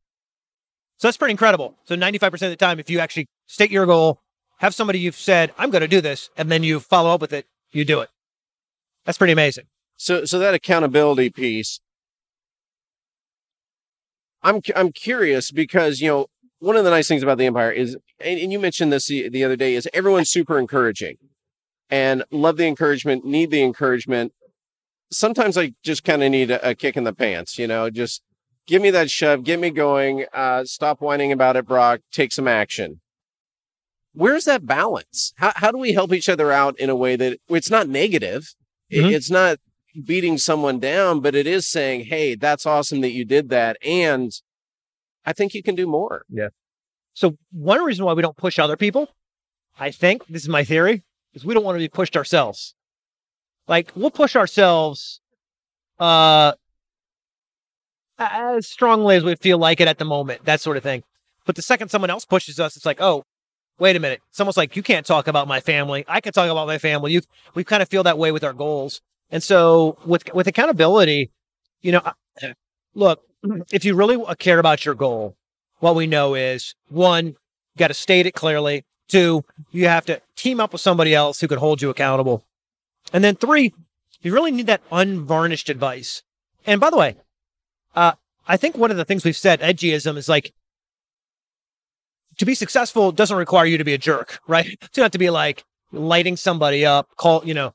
So 0.96 1.06
that's 1.06 1.16
pretty 1.16 1.32
incredible. 1.32 1.76
So 1.84 1.94
95% 1.94 2.32
of 2.32 2.40
the 2.40 2.56
time, 2.56 2.80
if 2.80 2.90
you 2.90 2.98
actually 2.98 3.28
state 3.46 3.70
your 3.70 3.86
goal, 3.86 4.20
have 4.58 4.74
somebody 4.74 4.98
you've 4.98 5.14
said, 5.14 5.52
I'm 5.56 5.70
going 5.70 5.82
to 5.82 5.88
do 5.88 6.00
this, 6.00 6.30
and 6.36 6.50
then 6.50 6.62
you 6.62 6.80
follow 6.80 7.10
up 7.10 7.20
with 7.20 7.32
it, 7.32 7.46
you 7.70 7.84
do 7.84 8.00
it. 8.00 8.08
That's 9.04 9.18
pretty 9.18 9.32
amazing. 9.32 9.64
So, 9.96 10.24
so 10.24 10.38
that 10.38 10.54
accountability 10.54 11.30
piece, 11.30 11.80
I'm 14.42 14.60
I'm 14.76 14.92
curious 14.92 15.50
because 15.50 16.00
you 16.00 16.08
know 16.08 16.26
one 16.60 16.76
of 16.76 16.84
the 16.84 16.90
nice 16.90 17.08
things 17.08 17.22
about 17.22 17.38
the 17.38 17.46
Empire 17.46 17.70
is, 17.70 17.96
and, 18.20 18.38
and 18.38 18.52
you 18.52 18.58
mentioned 18.58 18.92
this 18.92 19.06
the, 19.06 19.28
the 19.28 19.44
other 19.44 19.56
day, 19.56 19.74
is 19.74 19.88
everyone's 19.92 20.30
super 20.30 20.58
encouraging, 20.58 21.16
and 21.90 22.24
love 22.30 22.56
the 22.56 22.66
encouragement, 22.66 23.24
need 23.24 23.50
the 23.50 23.62
encouragement. 23.62 24.32
Sometimes 25.10 25.56
I 25.56 25.72
just 25.82 26.04
kind 26.04 26.22
of 26.22 26.30
need 26.30 26.50
a, 26.50 26.70
a 26.70 26.74
kick 26.74 26.96
in 26.96 27.04
the 27.04 27.12
pants, 27.14 27.58
you 27.58 27.66
know, 27.66 27.88
just 27.90 28.22
give 28.66 28.82
me 28.82 28.90
that 28.90 29.10
shove, 29.10 29.44
get 29.44 29.58
me 29.58 29.70
going. 29.70 30.26
Uh, 30.32 30.64
stop 30.64 31.00
whining 31.00 31.32
about 31.32 31.56
it, 31.56 31.66
Broc. 31.66 32.00
Take 32.12 32.32
some 32.32 32.46
action. 32.48 33.00
Where's 34.12 34.44
that 34.44 34.66
balance? 34.66 35.32
How 35.36 35.52
how 35.56 35.70
do 35.70 35.78
we 35.78 35.92
help 35.92 36.12
each 36.12 36.28
other 36.28 36.50
out 36.50 36.78
in 36.78 36.90
a 36.90 36.96
way 36.96 37.16
that 37.16 37.38
it's 37.48 37.70
not 37.70 37.88
negative? 37.88 38.54
Mhm. 38.92 39.12
It's 39.12 39.30
not 39.30 39.58
beating 40.04 40.38
someone 40.38 40.78
down, 40.80 41.20
but 41.20 41.34
it 41.34 41.46
is 41.46 41.68
saying, 41.68 42.06
"Hey, 42.06 42.34
that's 42.34 42.66
awesome 42.66 43.00
that 43.02 43.10
you 43.12 43.24
did 43.24 43.48
that," 43.50 43.76
and 43.82 44.32
I 45.24 45.32
think 45.32 45.54
you 45.54 45.62
can 45.62 45.74
do 45.74 45.86
more. 45.86 46.24
Yeah. 46.28 46.48
So 47.14 47.36
one 47.52 47.82
reason 47.82 48.04
why 48.04 48.12
we 48.12 48.22
don't 48.22 48.36
push 48.36 48.58
other 48.58 48.76
people, 48.76 49.08
I 49.78 49.90
think, 49.90 50.26
this 50.26 50.42
is 50.42 50.48
my 50.48 50.64
theory, 50.64 51.02
is 51.38 51.44
we 51.44 51.54
don't 51.54 51.64
want 51.64 51.76
to 51.76 51.80
be 51.80 51.88
pushed 51.88 52.16
ourselves. 52.16 52.74
Like 53.66 53.92
we'll 53.94 54.10
push 54.10 54.36
ourselves 54.36 55.20
uh 55.98 56.52
as 58.18 58.66
strongly 58.66 59.16
as 59.16 59.24
we 59.24 59.36
feel 59.36 59.58
like 59.58 59.80
it 59.80 59.88
at 59.88 59.98
the 59.98 60.04
moment, 60.04 60.44
that 60.44 60.60
sort 60.60 60.76
of 60.76 60.82
thing. 60.82 61.04
But 61.46 61.56
the 61.56 61.62
second 61.62 61.88
someone 61.88 62.10
else 62.10 62.24
pushes 62.24 62.58
us, 62.58 62.76
it's 62.76 62.84
like, 62.84 63.00
oh, 63.00 63.24
wait 63.78 63.96
a 63.96 64.00
minute. 64.00 64.20
It's 64.28 64.40
almost 64.40 64.56
like 64.56 64.76
you 64.76 64.82
can't 64.82 65.06
talk 65.06 65.28
about 65.28 65.48
my 65.48 65.60
family. 65.60 66.04
I 66.08 66.20
can 66.20 66.32
talk 66.32 66.50
about 66.50 66.66
my 66.66 66.78
family. 66.78 67.12
You 67.12 67.22
we 67.54 67.64
kind 67.64 67.82
of 67.82 67.88
feel 67.88 68.02
that 68.02 68.18
way 68.18 68.32
with 68.32 68.44
our 68.44 68.52
goals. 68.52 69.00
And 69.30 69.42
so 69.42 69.98
with 70.04 70.32
with 70.34 70.46
accountability, 70.46 71.30
you 71.80 71.92
know, 71.92 72.02
look, 72.94 73.22
if 73.72 73.84
you 73.84 73.94
really 73.94 74.22
care 74.38 74.58
about 74.58 74.84
your 74.84 74.94
goal, 74.94 75.36
what 75.78 75.94
we 75.94 76.06
know 76.06 76.34
is 76.34 76.74
one, 76.88 77.26
you 77.26 77.34
got 77.78 77.88
to 77.88 77.94
state 77.94 78.26
it 78.26 78.34
clearly. 78.34 78.84
Two, 79.08 79.44
you 79.70 79.88
have 79.88 80.04
to 80.06 80.20
team 80.36 80.60
up 80.60 80.72
with 80.72 80.82
somebody 80.82 81.14
else 81.14 81.40
who 81.40 81.48
can 81.48 81.58
hold 81.58 81.80
you 81.80 81.90
accountable. 81.90 82.44
And 83.12 83.24
then 83.24 83.36
three, 83.36 83.74
you 84.20 84.32
really 84.32 84.50
need 84.50 84.66
that 84.66 84.82
unvarnished 84.92 85.70
advice. 85.70 86.22
And 86.66 86.80
by 86.80 86.90
the 86.90 86.98
way, 86.98 87.16
uh, 87.96 88.12
I 88.46 88.56
think 88.56 88.76
one 88.76 88.90
of 88.90 88.96
the 88.96 89.04
things 89.04 89.24
we've 89.24 89.36
said, 89.36 89.60
edgyism, 89.60 90.16
is 90.16 90.28
like 90.28 90.52
to 92.38 92.44
be 92.44 92.54
successful 92.54 93.12
doesn't 93.12 93.36
require 93.36 93.66
you 93.66 93.78
to 93.78 93.84
be 93.84 93.94
a 93.94 93.98
jerk, 93.98 94.40
right? 94.46 94.78
Don't 94.92 95.04
have 95.04 95.12
to 95.12 95.18
be 95.18 95.30
like 95.30 95.64
lighting 95.92 96.36
somebody 96.36 96.84
up, 96.84 97.08
call, 97.16 97.42
you 97.44 97.54
know, 97.54 97.74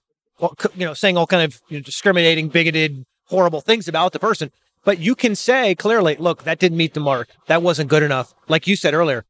you 0.75 0.85
know, 0.85 0.93
saying 0.93 1.17
all 1.17 1.27
kind 1.27 1.43
of 1.43 1.61
you 1.69 1.77
know, 1.77 1.83
discriminating, 1.83 2.49
bigoted, 2.49 3.05
horrible 3.25 3.61
things 3.61 3.87
about 3.87 4.13
the 4.13 4.19
person. 4.19 4.51
But 4.83 4.99
you 4.99 5.15
can 5.15 5.35
say 5.35 5.75
clearly, 5.75 6.15
look, 6.17 6.43
that 6.43 6.60
didn't 6.60 6.77
meet 6.77 6.93
the 6.93 6.99
mark. 6.99 7.29
That 7.47 7.62
wasn't 7.62 7.89
good 7.89 8.03
enough. 8.03 8.34
Like 8.47 8.67
you 8.67 8.75
said 8.75 8.93
earlier, 8.93 9.25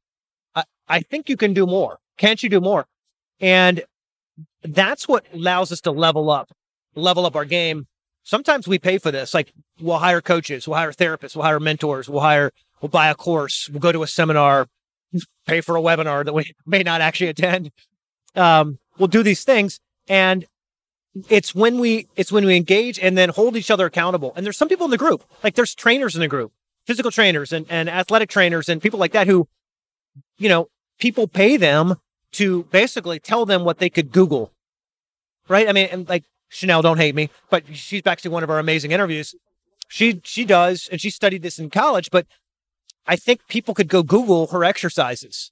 I, 0.88 1.02
think 1.02 1.30
you 1.30 1.38
can 1.38 1.54
do 1.54 1.65
more. 1.65 1.98
Can't 2.17 2.41
you 2.41 2.50
do 2.50 2.62
more? 2.62 2.86
And 3.39 3.84
that's 4.63 5.08
what 5.08 5.26
allows 5.34 5.72
us 5.72 5.82
to 5.82 5.91
level 5.91 6.30
up, 6.30 6.52
level 6.96 7.26
up 7.26 7.36
our 7.36 7.46
game. 7.46 7.88
Sometimes 8.24 8.67
we 8.67 8.80
pay 8.80 8.98
for 8.98 9.12
this. 9.12 9.34
Like 9.34 9.54
we'll 9.82 9.98
hire 9.98 10.22
coaches, 10.22 10.67
we'll 10.67 10.78
hire 10.78 10.91
therapists, 10.91 11.36
we'll 11.36 11.46
hire 11.46 11.60
mentors, 11.60 12.08
we'll 12.08 12.22
hire, 12.22 12.52
we'll 12.82 12.89
buy 12.89 13.10
a 13.10 13.15
course, 13.15 13.69
we'll 13.69 13.82
go 13.82 13.91
to 13.91 14.04
a 14.04 14.08
seminar, 14.08 14.67
pay 15.46 15.62
for 15.62 15.76
a 15.76 15.82
webinar 15.82 16.24
that 16.26 16.34
we 16.34 16.54
may 16.65 16.84
not 16.84 17.02
actually 17.02 17.28
attend. 17.28 17.72
Um, 18.36 18.80
we'll 18.98 19.08
do 19.08 19.24
these 19.24 19.43
things. 19.43 19.80
And 20.08 20.46
it's 21.30 21.54
when 21.54 21.80
we 21.80 22.08
it's 22.15 22.32
when 22.32 22.46
we 22.46 22.56
engage 22.56 22.98
and 23.00 23.17
then 23.17 23.30
hold 23.30 23.56
each 23.56 23.69
other 23.69 23.86
accountable. 23.86 24.34
And 24.36 24.46
there's 24.46 24.58
some 24.58 24.69
people 24.69 24.86
in 24.86 24.91
the 24.91 24.98
group, 24.98 25.24
like 25.43 25.56
there's 25.56 25.76
trainers 25.76 26.15
in 26.15 26.22
the 26.22 26.28
group, 26.28 26.52
physical 26.86 27.12
trainers 27.12 27.54
and, 27.54 27.65
and 27.69 27.89
athletic 27.89 28.30
trainers 28.30 28.69
and 28.69 28.82
people 28.82 29.00
like 29.00 29.12
that 29.12 29.28
who, 29.28 29.48
you 30.38 30.50
know, 30.50 30.67
people 31.00 31.28
pay 31.28 31.58
them 31.58 31.96
to 32.34 32.63
basically 32.65 33.19
tell 33.19 33.46
them 33.46 33.63
what 33.63 33.80
they 33.80 33.89
could 33.89 34.12
Google. 34.12 34.52
Right? 35.48 35.67
I 35.67 35.74
mean, 35.74 35.88
and 35.91 36.08
like 36.08 36.24
Chanel, 36.50 36.82
don't 36.82 36.98
hate 36.98 37.15
me, 37.15 37.30
but 37.50 37.63
she's 37.76 38.06
actually 38.06 38.32
one 38.32 38.43
of 38.43 38.50
our 38.50 38.60
amazing 38.60 38.91
interviews. 38.91 39.36
She 39.88 40.22
she 40.24 40.46
does, 40.46 40.88
and 40.91 41.00
she 41.00 41.10
studied 41.10 41.43
this 41.43 41.60
in 41.60 41.69
college, 41.69 42.10
but 42.12 42.26
I 43.06 43.15
think 43.15 43.48
people 43.48 43.74
could 43.74 43.89
go 43.89 44.04
Google 44.04 44.48
her 44.48 44.63
exercises. 44.63 45.52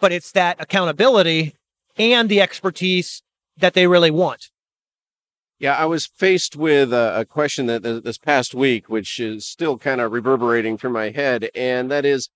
But 0.00 0.12
it's 0.12 0.32
that 0.32 0.60
accountability 0.60 1.54
and 1.96 2.28
the 2.28 2.40
expertise 2.40 3.22
that 3.56 3.74
they 3.74 3.86
really 3.86 4.10
want. 4.10 4.50
Yeah, 5.58 5.76
I 5.76 5.84
was 5.84 6.06
faced 6.06 6.56
with 6.56 6.92
a, 6.92 7.20
a 7.20 7.24
question 7.24 7.66
that 7.66 7.84
th- 7.84 8.02
this 8.02 8.18
past 8.18 8.54
week, 8.54 8.88
which 8.88 9.20
is 9.20 9.46
still 9.46 9.78
kind 9.78 10.00
of 10.00 10.12
reverberating 10.12 10.76
through 10.76 10.90
my 10.90 11.10
head, 11.10 11.48
and 11.54 11.90
that 11.90 12.04
is, 12.04 12.28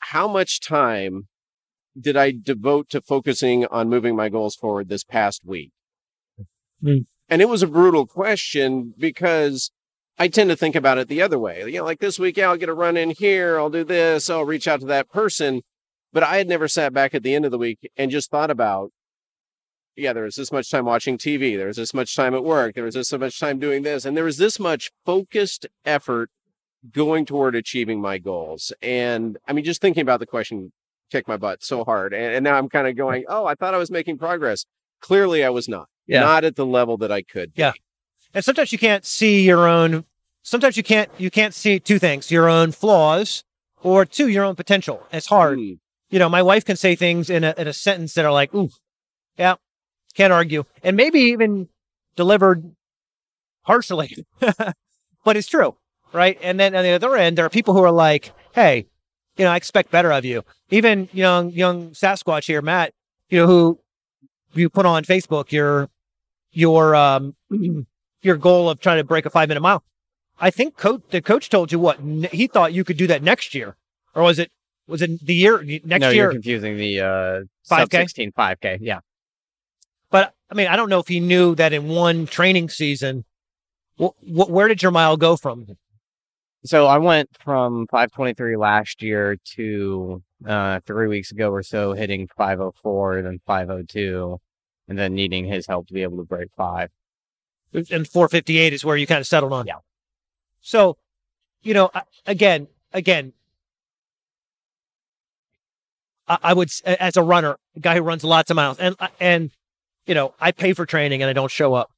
how 0.00 0.28
much 0.28 0.60
time 0.60 1.28
did 1.98 2.16
I 2.16 2.32
devote 2.32 2.88
to 2.90 3.00
focusing 3.00 3.66
on 3.66 3.88
moving 3.88 4.14
my 4.14 4.28
goals 4.28 4.54
forward 4.54 4.88
this 4.88 5.04
past 5.04 5.42
week? 5.44 5.72
Hmm. 6.82 6.98
And 7.28 7.42
it 7.42 7.48
was 7.48 7.62
a 7.62 7.66
brutal 7.66 8.06
question 8.06 8.94
because 8.96 9.70
I 10.18 10.28
tend 10.28 10.50
to 10.50 10.56
think 10.56 10.74
about 10.74 10.98
it 10.98 11.08
the 11.08 11.22
other 11.22 11.38
way. 11.38 11.64
You 11.66 11.78
know, 11.78 11.84
like 11.84 12.00
this 12.00 12.18
week, 12.18 12.36
yeah, 12.36 12.48
I'll 12.48 12.56
get 12.56 12.68
a 12.68 12.74
run 12.74 12.96
in 12.96 13.10
here, 13.10 13.58
I'll 13.58 13.70
do 13.70 13.84
this, 13.84 14.30
I'll 14.30 14.44
reach 14.44 14.66
out 14.66 14.80
to 14.80 14.86
that 14.86 15.10
person. 15.10 15.62
But 16.12 16.22
I 16.22 16.38
had 16.38 16.48
never 16.48 16.68
sat 16.68 16.92
back 16.92 17.14
at 17.14 17.22
the 17.22 17.34
end 17.34 17.44
of 17.44 17.50
the 17.50 17.58
week 17.58 17.90
and 17.96 18.10
just 18.10 18.30
thought 18.30 18.50
about, 18.50 18.92
yeah, 19.94 20.12
there 20.12 20.24
was 20.24 20.36
this 20.36 20.50
much 20.50 20.70
time 20.70 20.86
watching 20.86 21.18
TV, 21.18 21.56
there 21.56 21.66
was 21.66 21.76
this 21.76 21.92
much 21.92 22.16
time 22.16 22.34
at 22.34 22.44
work, 22.44 22.74
there 22.74 22.84
was 22.84 22.94
this 22.94 23.08
so 23.08 23.18
much 23.18 23.38
time 23.38 23.58
doing 23.58 23.82
this, 23.82 24.04
and 24.04 24.16
there 24.16 24.24
was 24.24 24.38
this 24.38 24.58
much 24.58 24.90
focused 25.04 25.66
effort 25.84 26.30
going 26.92 27.24
toward 27.26 27.54
achieving 27.54 28.00
my 28.00 28.18
goals. 28.18 28.72
And 28.82 29.36
I 29.46 29.52
mean, 29.52 29.64
just 29.64 29.80
thinking 29.80 30.02
about 30.02 30.20
the 30.20 30.26
question 30.26 30.72
kicked 31.10 31.28
my 31.28 31.36
butt 31.36 31.62
so 31.64 31.84
hard. 31.84 32.12
And, 32.12 32.34
and 32.34 32.44
now 32.44 32.56
I'm 32.56 32.68
kind 32.68 32.86
of 32.86 32.96
going, 32.96 33.24
oh, 33.28 33.46
I 33.46 33.54
thought 33.54 33.74
I 33.74 33.78
was 33.78 33.90
making 33.90 34.18
progress. 34.18 34.64
Clearly, 35.00 35.44
I 35.44 35.50
was 35.50 35.68
not. 35.68 35.88
Yeah. 36.06 36.20
Not 36.20 36.44
at 36.44 36.56
the 36.56 36.66
level 36.66 36.96
that 36.98 37.12
I 37.12 37.22
could. 37.22 37.54
be. 37.54 37.62
Yeah. 37.62 37.72
And 38.34 38.44
sometimes 38.44 38.72
you 38.72 38.78
can't 38.78 39.04
see 39.04 39.44
your 39.44 39.66
own 39.66 40.04
sometimes 40.48 40.76
you 40.76 40.82
can't 40.82 41.10
you 41.18 41.30
can't 41.30 41.54
see 41.54 41.78
two 41.78 41.98
things, 41.98 42.30
your 42.30 42.48
own 42.48 42.72
flaws 42.72 43.44
or 43.82 44.04
two, 44.04 44.28
your 44.28 44.44
own 44.44 44.56
potential. 44.56 45.06
It's 45.12 45.26
hard. 45.26 45.58
Hmm. 45.58 45.72
You 46.10 46.18
know, 46.18 46.28
my 46.28 46.42
wife 46.42 46.64
can 46.64 46.76
say 46.76 46.94
things 46.94 47.28
in 47.28 47.44
a 47.44 47.54
in 47.58 47.68
a 47.68 47.72
sentence 47.72 48.14
that 48.14 48.24
are 48.24 48.32
like, 48.32 48.54
ooh, 48.54 48.70
yeah, 49.36 49.56
can't 50.14 50.32
argue. 50.32 50.64
And 50.82 50.96
maybe 50.96 51.20
even 51.20 51.68
delivered 52.16 52.74
harshly. 53.62 54.26
but 54.40 55.36
it's 55.36 55.48
true. 55.48 55.76
Right. 56.12 56.38
And 56.42 56.58
then 56.58 56.74
on 56.74 56.82
the 56.82 56.90
other 56.90 57.16
end, 57.16 57.36
there 57.36 57.44
are 57.44 57.50
people 57.50 57.74
who 57.74 57.82
are 57.82 57.92
like, 57.92 58.32
hey, 58.54 58.86
you 59.36 59.44
know, 59.44 59.50
I 59.50 59.56
expect 59.56 59.90
better 59.90 60.10
of 60.10 60.24
you. 60.24 60.42
Even 60.70 61.08
young 61.12 61.50
young 61.50 61.90
Sasquatch 61.90 62.46
here, 62.46 62.62
Matt, 62.62 62.92
you 63.30 63.40
know, 63.40 63.46
who 63.46 63.78
you 64.54 64.68
put 64.68 64.86
on 64.86 65.04
Facebook 65.04 65.52
your 65.52 65.88
your 66.52 66.94
um 66.94 67.36
your 68.22 68.36
goal 68.36 68.68
of 68.68 68.80
trying 68.80 68.98
to 68.98 69.04
break 69.04 69.26
a 69.26 69.30
five 69.30 69.48
minute 69.48 69.60
mile. 69.60 69.84
I 70.40 70.50
think 70.50 70.76
coach 70.76 71.02
the 71.10 71.20
coach 71.20 71.50
told 71.50 71.72
you 71.72 71.78
what 71.78 71.98
he 72.32 72.46
thought 72.46 72.72
you 72.72 72.84
could 72.84 72.96
do 72.96 73.06
that 73.08 73.22
next 73.22 73.54
year, 73.54 73.76
or 74.14 74.22
was 74.22 74.38
it 74.38 74.50
was 74.86 75.02
it 75.02 75.24
the 75.24 75.34
year 75.34 75.62
next 75.62 76.00
no, 76.00 76.10
year? 76.10 76.24
you're 76.24 76.32
confusing 76.32 76.76
the 76.76 77.00
uh, 77.00 77.40
5K? 77.70 77.90
16 77.90 78.32
5K. 78.32 78.78
Yeah. 78.80 79.00
But 80.10 80.34
I 80.50 80.54
mean, 80.54 80.68
I 80.68 80.76
don't 80.76 80.88
know 80.88 81.00
if 81.00 81.08
he 81.08 81.20
knew 81.20 81.54
that 81.56 81.72
in 81.72 81.88
one 81.88 82.26
training 82.26 82.70
season. 82.70 83.24
Wh- 84.00 84.16
wh- 84.22 84.48
where 84.48 84.68
did 84.68 84.82
your 84.82 84.92
mile 84.92 85.16
go 85.16 85.36
from? 85.36 85.66
So 86.68 86.86
I 86.86 86.98
went 86.98 87.30
from 87.42 87.86
523 87.86 88.56
last 88.56 89.02
year 89.02 89.38
to 89.56 90.22
uh, 90.46 90.80
three 90.84 91.08
weeks 91.08 91.32
ago 91.32 91.50
or 91.50 91.62
so, 91.62 91.94
hitting 91.94 92.28
504, 92.36 93.22
then 93.22 93.40
502, 93.46 94.38
and 94.86 94.98
then 94.98 95.14
needing 95.14 95.46
his 95.46 95.66
help 95.66 95.86
to 95.86 95.94
be 95.94 96.02
able 96.02 96.18
to 96.18 96.24
break 96.24 96.50
five. 96.58 96.90
And 97.72 98.06
458 98.06 98.74
is 98.74 98.84
where 98.84 98.98
you 98.98 99.06
kind 99.06 99.18
of 99.18 99.26
settled 99.26 99.54
on. 99.54 99.66
Yeah. 99.66 99.76
So, 100.60 100.98
you 101.62 101.72
know, 101.72 101.90
again, 102.26 102.68
again, 102.92 103.32
I, 106.26 106.52
would, 106.52 106.70
as 106.84 107.16
a 107.16 107.22
runner, 107.22 107.56
a 107.76 107.80
guy 107.80 107.94
who 107.94 108.02
runs 108.02 108.24
lots 108.24 108.50
of 108.50 108.56
miles, 108.56 108.78
and 108.78 108.94
and 109.18 109.50
you 110.06 110.14
know, 110.14 110.34
I 110.38 110.52
pay 110.52 110.74
for 110.74 110.84
training 110.84 111.22
and 111.22 111.30
I 111.30 111.32
don't 111.32 111.50
show 111.50 111.72
up. 111.72 111.90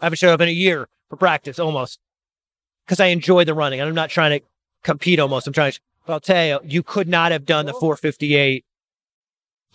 I 0.00 0.06
haven't 0.06 0.18
showed 0.18 0.32
up 0.32 0.40
in 0.40 0.48
a 0.48 0.52
year 0.52 0.88
for 1.08 1.16
practice 1.16 1.60
almost 1.60 2.00
because 2.84 3.00
I 3.00 3.06
enjoy 3.06 3.44
the 3.44 3.54
running. 3.54 3.80
and 3.80 3.88
I'm 3.88 3.94
not 3.94 4.10
trying 4.10 4.38
to 4.38 4.46
compete 4.82 5.18
almost. 5.18 5.46
I'm 5.46 5.52
trying 5.52 5.72
to, 5.72 5.80
but 6.06 6.12
I'll 6.14 6.20
tell 6.20 6.44
you, 6.46 6.60
you 6.64 6.82
could 6.82 7.08
not 7.08 7.32
have 7.32 7.44
done 7.44 7.66
the 7.66 7.72
458 7.72 8.64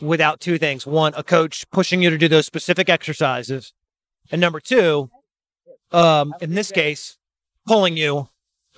without 0.02 0.39
two 0.39 0.58
things. 0.58 0.86
One, 0.86 1.13
a 1.15 1.24
coach 1.24 1.69
pushing 1.72 2.02
you 2.02 2.10
to 2.10 2.17
do 2.17 2.28
those 2.28 2.45
specific 2.45 2.89
exercises. 2.89 3.74
And 4.32 4.39
number 4.39 4.60
two, 4.60 5.10
um, 5.91 6.34
in 6.39 6.54
this 6.54 6.72
case, 6.72 7.17
pulling 7.67 7.98
you, 7.98 8.30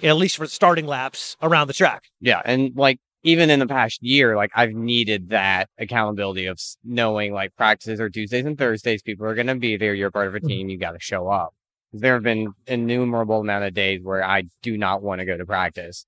at 0.02 0.16
least 0.16 0.38
for 0.38 0.48
starting 0.48 0.88
laps 0.88 1.38
around 1.42 1.68
the 1.68 1.74
track. 1.74 2.06
Yeah, 2.20 2.42
and 2.44 2.76
like 2.76 3.00
even 3.24 3.50
in 3.50 3.60
the 3.60 3.68
past 3.68 4.02
year, 4.02 4.36
like 4.36 4.52
I've 4.56 4.72
needed 4.72 5.30
that 5.30 5.70
accountability 5.78 6.48
of 6.48 6.60
knowing 6.84 7.34
like 7.34 7.56
practices 7.56 8.00
are 8.00 8.10
Tuesdays 8.10 8.46
and 8.46 8.58
Thursdays. 8.58 9.02
People 9.02 9.28
are 9.28 9.36
going 9.36 9.48
to 9.48 9.56
be 9.56 9.78
there. 9.78 9.94
You're 9.94 10.12
part 10.12 10.28
of 10.28 10.36
a 10.36 10.40
team. 10.40 10.70
You 10.70 10.78
got 10.78 10.94
to 10.94 11.00
show 11.00 11.28
up. 11.28 11.54
There 11.94 12.14
have 12.14 12.24
been 12.24 12.54
innumerable 12.68 13.42
amount 13.42 13.66
of 13.66 13.74
days 13.74 14.02
where 14.02 14.24
I 14.24 14.44
do 14.62 14.78
not 14.78 15.02
want 15.02 15.20
to 15.20 15.26
go 15.26 15.36
to 15.38 15.46
practice, 15.46 16.06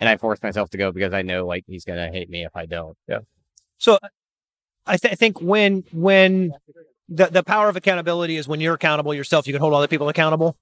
and 0.00 0.08
I 0.08 0.16
force 0.16 0.42
myself 0.42 0.70
to 0.70 0.78
go 0.78 0.90
because 0.92 1.12
I 1.12 1.22
know 1.22 1.46
like 1.46 1.64
he's 1.66 1.84
going 1.84 1.98
to 2.04 2.10
hate 2.16 2.28
me 2.28 2.44
if 2.44 2.54
I 2.56 2.66
don't. 2.66 2.96
Yeah. 3.06 3.20
So 3.78 3.98
I, 4.86 4.96
th- 4.96 5.12
I 5.12 5.14
think 5.14 5.40
when 5.40 5.84
when 5.92 6.52
the 7.08 7.26
the 7.26 7.42
power 7.44 7.68
of 7.68 7.76
accountability 7.76 8.36
is 8.36 8.48
when 8.48 8.60
you're 8.60 8.74
accountable 8.74 9.14
yourself, 9.14 9.46
you 9.46 9.52
can 9.52 9.60
hold 9.60 9.72
other 9.74 9.86
people 9.88 10.08
accountable. 10.08 10.56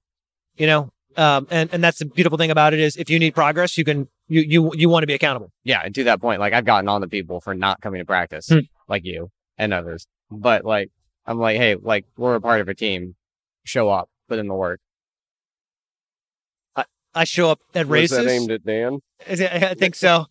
You 0.57 0.67
know, 0.67 0.91
um, 1.17 1.47
and 1.49 1.73
and 1.73 1.83
that's 1.83 1.99
the 1.99 2.05
beautiful 2.05 2.37
thing 2.37 2.51
about 2.51 2.73
it 2.73 2.79
is 2.79 2.95
if 2.95 3.09
you 3.09 3.17
need 3.17 3.33
progress, 3.33 3.77
you 3.77 3.83
can 3.85 4.07
you 4.27 4.41
you 4.41 4.71
you 4.75 4.89
want 4.89 5.01
to 5.03 5.07
be 5.07 5.13
accountable. 5.15 5.51
Yeah, 5.63 5.81
and 5.83 5.95
to 5.95 6.03
that 6.03 6.21
point, 6.21 6.39
like 6.39 6.53
I've 6.53 6.65
gotten 6.65 6.87
on 6.89 7.01
the 7.01 7.07
people 7.07 7.41
for 7.41 7.55
not 7.55 7.81
coming 7.81 7.99
to 8.01 8.05
practice, 8.05 8.49
Hmm. 8.49 8.59
like 8.87 9.03
you 9.05 9.31
and 9.57 9.73
others. 9.73 10.05
But 10.29 10.63
like 10.63 10.91
I'm 11.25 11.39
like, 11.39 11.57
hey, 11.57 11.75
like 11.75 12.05
we're 12.17 12.35
a 12.35 12.41
part 12.41 12.61
of 12.61 12.67
a 12.69 12.75
team. 12.75 13.15
Show 13.65 13.89
up, 13.89 14.09
put 14.29 14.39
in 14.39 14.47
the 14.47 14.53
work. 14.55 14.79
I 16.75 16.85
I 17.13 17.23
show 17.23 17.49
up 17.49 17.59
at 17.75 17.87
Was 17.87 18.11
races. 18.11 18.17
that 18.17 18.27
aimed 18.29 18.51
at 18.51 18.65
Dan? 18.65 18.99
Is 19.27 19.39
it- 19.39 19.51
I 19.51 19.73
think 19.73 19.95
so. 19.95 20.27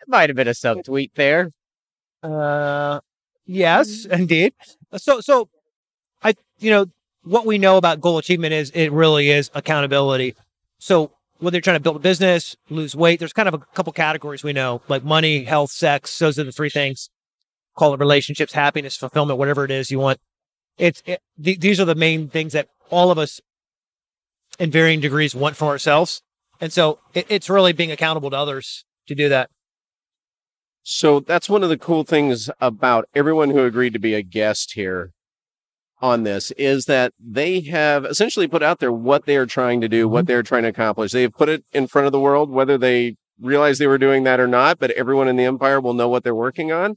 It 0.00 0.08
might 0.08 0.28
have 0.28 0.36
been 0.36 0.48
a 0.48 0.52
subtweet 0.52 1.12
there. 1.14 1.50
Uh, 2.22 3.00
yes, 3.46 4.04
indeed. 4.04 4.52
So, 4.96 5.20
so 5.20 5.48
I, 6.22 6.34
you 6.58 6.70
know, 6.70 6.86
what 7.22 7.46
we 7.46 7.56
know 7.58 7.76
about 7.78 8.00
goal 8.00 8.18
achievement 8.18 8.52
is 8.52 8.70
it 8.70 8.92
really 8.92 9.30
is 9.30 9.50
accountability. 9.54 10.34
So 10.78 11.12
whether 11.38 11.56
you're 11.56 11.62
trying 11.62 11.76
to 11.76 11.82
build 11.82 11.96
a 11.96 12.00
business, 12.00 12.56
lose 12.68 12.94
weight, 12.94 13.18
there's 13.18 13.32
kind 13.32 13.48
of 13.48 13.54
a 13.54 13.58
couple 13.58 13.92
categories 13.94 14.42
we 14.44 14.52
know, 14.52 14.82
like 14.88 15.04
money, 15.04 15.44
health, 15.44 15.70
sex. 15.70 16.18
Those 16.18 16.38
are 16.38 16.44
the 16.44 16.52
three 16.52 16.70
things. 16.70 17.08
Call 17.76 17.94
it 17.94 17.98
relationships, 18.00 18.52
happiness, 18.52 18.96
fulfillment, 18.96 19.38
whatever 19.38 19.64
it 19.64 19.70
is 19.70 19.90
you 19.90 19.98
want. 19.98 20.18
It's 20.78 21.02
it, 21.06 21.20
th- 21.42 21.60
these 21.60 21.80
are 21.80 21.84
the 21.84 21.94
main 21.94 22.28
things 22.28 22.52
that 22.52 22.68
all 22.90 23.10
of 23.10 23.18
us, 23.18 23.40
in 24.58 24.70
varying 24.70 25.00
degrees, 25.00 25.34
want 25.34 25.56
for 25.56 25.66
ourselves. 25.66 26.22
And 26.60 26.72
so 26.72 26.98
it, 27.12 27.26
it's 27.28 27.50
really 27.50 27.72
being 27.72 27.90
accountable 27.90 28.30
to 28.30 28.36
others 28.36 28.84
to 29.06 29.14
do 29.14 29.28
that. 29.28 29.50
So 30.82 31.20
that's 31.20 31.48
one 31.48 31.62
of 31.62 31.70
the 31.70 31.78
cool 31.78 32.04
things 32.04 32.50
about 32.60 33.08
everyone 33.14 33.50
who 33.50 33.64
agreed 33.64 33.94
to 33.94 33.98
be 33.98 34.14
a 34.14 34.22
guest 34.22 34.72
here 34.72 35.12
on 36.00 36.24
this 36.24 36.50
is 36.52 36.84
that 36.84 37.14
they 37.18 37.60
have 37.60 38.04
essentially 38.04 38.46
put 38.46 38.62
out 38.62 38.80
there 38.80 38.92
what 38.92 39.24
they 39.24 39.36
are 39.36 39.46
trying 39.46 39.80
to 39.80 39.88
do, 39.88 40.06
what 40.06 40.20
mm-hmm. 40.20 40.26
they're 40.26 40.42
trying 40.42 40.64
to 40.64 40.68
accomplish. 40.68 41.12
They 41.12 41.22
have 41.22 41.32
put 41.32 41.48
it 41.48 41.64
in 41.72 41.86
front 41.86 42.06
of 42.06 42.12
the 42.12 42.20
world, 42.20 42.50
whether 42.50 42.76
they 42.76 43.16
realize 43.40 43.78
they 43.78 43.86
were 43.86 43.98
doing 43.98 44.24
that 44.24 44.38
or 44.38 44.46
not, 44.46 44.78
but 44.78 44.90
everyone 44.92 45.28
in 45.28 45.36
the 45.36 45.44
empire 45.44 45.80
will 45.80 45.94
know 45.94 46.08
what 46.08 46.22
they're 46.22 46.34
working 46.34 46.70
on 46.70 46.96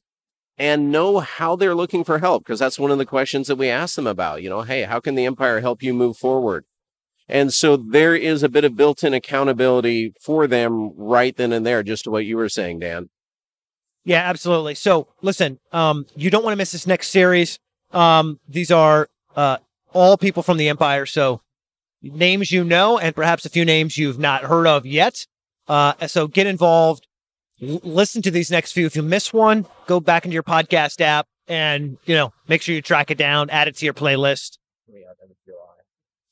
and 0.57 0.91
know 0.91 1.19
how 1.19 1.55
they're 1.55 1.75
looking 1.75 2.03
for 2.03 2.19
help 2.19 2.43
because 2.43 2.59
that's 2.59 2.79
one 2.79 2.91
of 2.91 2.97
the 2.97 3.05
questions 3.05 3.47
that 3.47 3.57
we 3.57 3.69
ask 3.69 3.95
them 3.95 4.07
about. 4.07 4.41
You 4.41 4.49
know, 4.49 4.63
hey, 4.63 4.83
how 4.83 4.99
can 4.99 5.15
the 5.15 5.25
empire 5.25 5.59
help 5.59 5.83
you 5.83 5.93
move 5.93 6.17
forward? 6.17 6.65
And 7.29 7.53
so 7.53 7.75
there 7.75 8.15
is 8.15 8.41
a 8.41 8.49
bit 8.49 8.63
of 8.63 8.75
built 8.75 9.03
in 9.03 9.13
accountability 9.13 10.13
for 10.21 10.47
them 10.47 10.93
right 10.95 11.35
then 11.35 11.51
and 11.51 11.65
there, 11.65 11.83
just 11.83 12.05
to 12.05 12.11
what 12.11 12.25
you 12.25 12.37
were 12.37 12.49
saying, 12.49 12.79
Dan. 12.79 13.09
Yeah, 14.05 14.21
absolutely. 14.21 14.75
So 14.75 15.09
listen, 15.21 15.59
um, 15.73 16.05
you 16.15 16.29
don't 16.29 16.43
want 16.43 16.53
to 16.53 16.57
miss 16.57 16.71
this 16.71 16.87
next 16.87 17.09
series. 17.09 17.59
Um, 17.91 18.39
these 18.47 18.71
are 18.71 19.09
uh, 19.35 19.57
all 19.93 20.17
people 20.17 20.43
from 20.43 20.57
the 20.57 20.69
Empire. 20.69 21.05
So 21.05 21.41
names 22.01 22.51
you 22.51 22.63
know, 22.63 22.97
and 22.97 23.13
perhaps 23.13 23.45
a 23.45 23.49
few 23.49 23.65
names 23.65 23.97
you've 23.97 24.19
not 24.19 24.43
heard 24.43 24.65
of 24.65 24.85
yet. 24.85 25.25
Uh, 25.67 26.07
so 26.07 26.27
get 26.27 26.47
involved. 26.47 27.07
Listen 27.59 28.21
to 28.21 28.31
these 28.31 28.51
next 28.51 28.73
few. 28.73 28.85
If 28.85 28.95
you 28.95 29.01
miss 29.01 29.33
one, 29.33 29.65
go 29.87 29.99
back 29.99 30.25
into 30.25 30.33
your 30.33 30.43
podcast 30.43 31.01
app 31.01 31.27
and 31.47 31.97
you 32.05 32.13
know 32.13 32.33
make 32.47 32.61
sure 32.61 32.75
you 32.75 32.81
track 32.81 33.09
it 33.09 33.17
down, 33.17 33.49
add 33.49 33.67
it 33.67 33.75
to 33.77 33.85
your 33.85 33.93
playlist, 33.93 34.57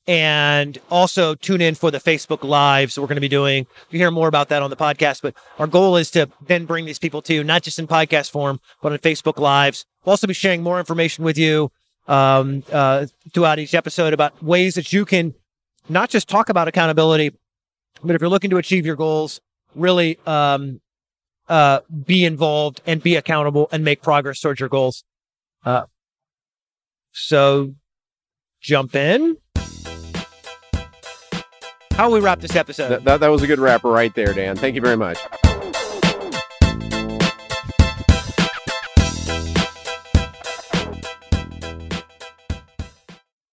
and 0.08 0.78
also 0.92 1.34
tune 1.34 1.62
in 1.62 1.74
for 1.74 1.90
the 1.90 1.98
Facebook 1.98 2.44
Lives 2.44 3.00
we're 3.00 3.08
going 3.08 3.16
to 3.16 3.22
be 3.22 3.28
doing. 3.28 3.66
You 3.90 4.00
hear 4.00 4.12
more 4.12 4.28
about 4.28 4.50
that 4.50 4.62
on 4.62 4.70
the 4.70 4.76
podcast, 4.76 5.22
but 5.22 5.34
our 5.58 5.68
goal 5.68 5.98
is 5.98 6.12
to 6.12 6.30
then 6.46 6.66
bring 6.66 6.86
these 6.86 7.00
people 7.00 7.22
to 7.24 7.34
you, 7.34 7.44
not 7.44 7.64
just 7.64 7.80
in 7.80 7.88
podcast 7.88 8.30
form, 8.30 8.60
but 8.82 8.92
on 8.92 8.98
Facebook 9.00 9.40
Lives. 9.40 9.86
We'll 10.04 10.12
also 10.12 10.28
be 10.28 10.34
sharing 10.34 10.62
more 10.62 10.78
information 10.80 11.24
with 11.24 11.38
you 11.38 11.72
um, 12.08 12.64
uh, 12.72 13.08
throughout 13.34 13.58
each 13.58 13.74
episode 13.74 14.14
about 14.14 14.44
ways 14.44 14.76
that 14.76 14.94
you 14.94 15.06
can 15.06 15.34
not 15.90 16.10
just 16.10 16.28
talk 16.28 16.50
about 16.50 16.68
accountability, 16.68 17.32
but 18.04 18.16
if 18.16 18.22
you're 18.22 18.30
looking 18.30 18.52
to 18.52 18.58
achieve 18.58 18.86
your 18.86 18.96
goals, 18.96 19.42
really 19.74 20.20
um, 20.28 20.82
uh, 21.48 21.82
be 22.06 22.26
involved 22.26 22.82
and 22.86 23.02
be 23.02 23.16
accountable 23.16 23.68
and 23.72 23.84
make 23.84 24.02
progress 24.02 24.40
towards 24.40 24.60
your 24.60 24.70
goals. 24.70 25.04
Uh, 25.64 25.86
so 27.12 27.76
jump 28.62 28.96
in. 28.96 29.38
How 31.92 32.12
we 32.12 32.20
wrap 32.20 32.42
this 32.42 32.56
episode? 32.56 32.90
That, 32.90 33.04
that, 33.06 33.20
that 33.22 33.30
was 33.30 33.42
a 33.42 33.48
good 33.48 33.60
wrapper 33.60 33.90
right 33.90 34.14
there, 34.16 34.34
Dan. 34.34 34.58
Thank 34.58 34.76
you 34.76 34.82
very 34.82 34.98
much. 34.98 35.18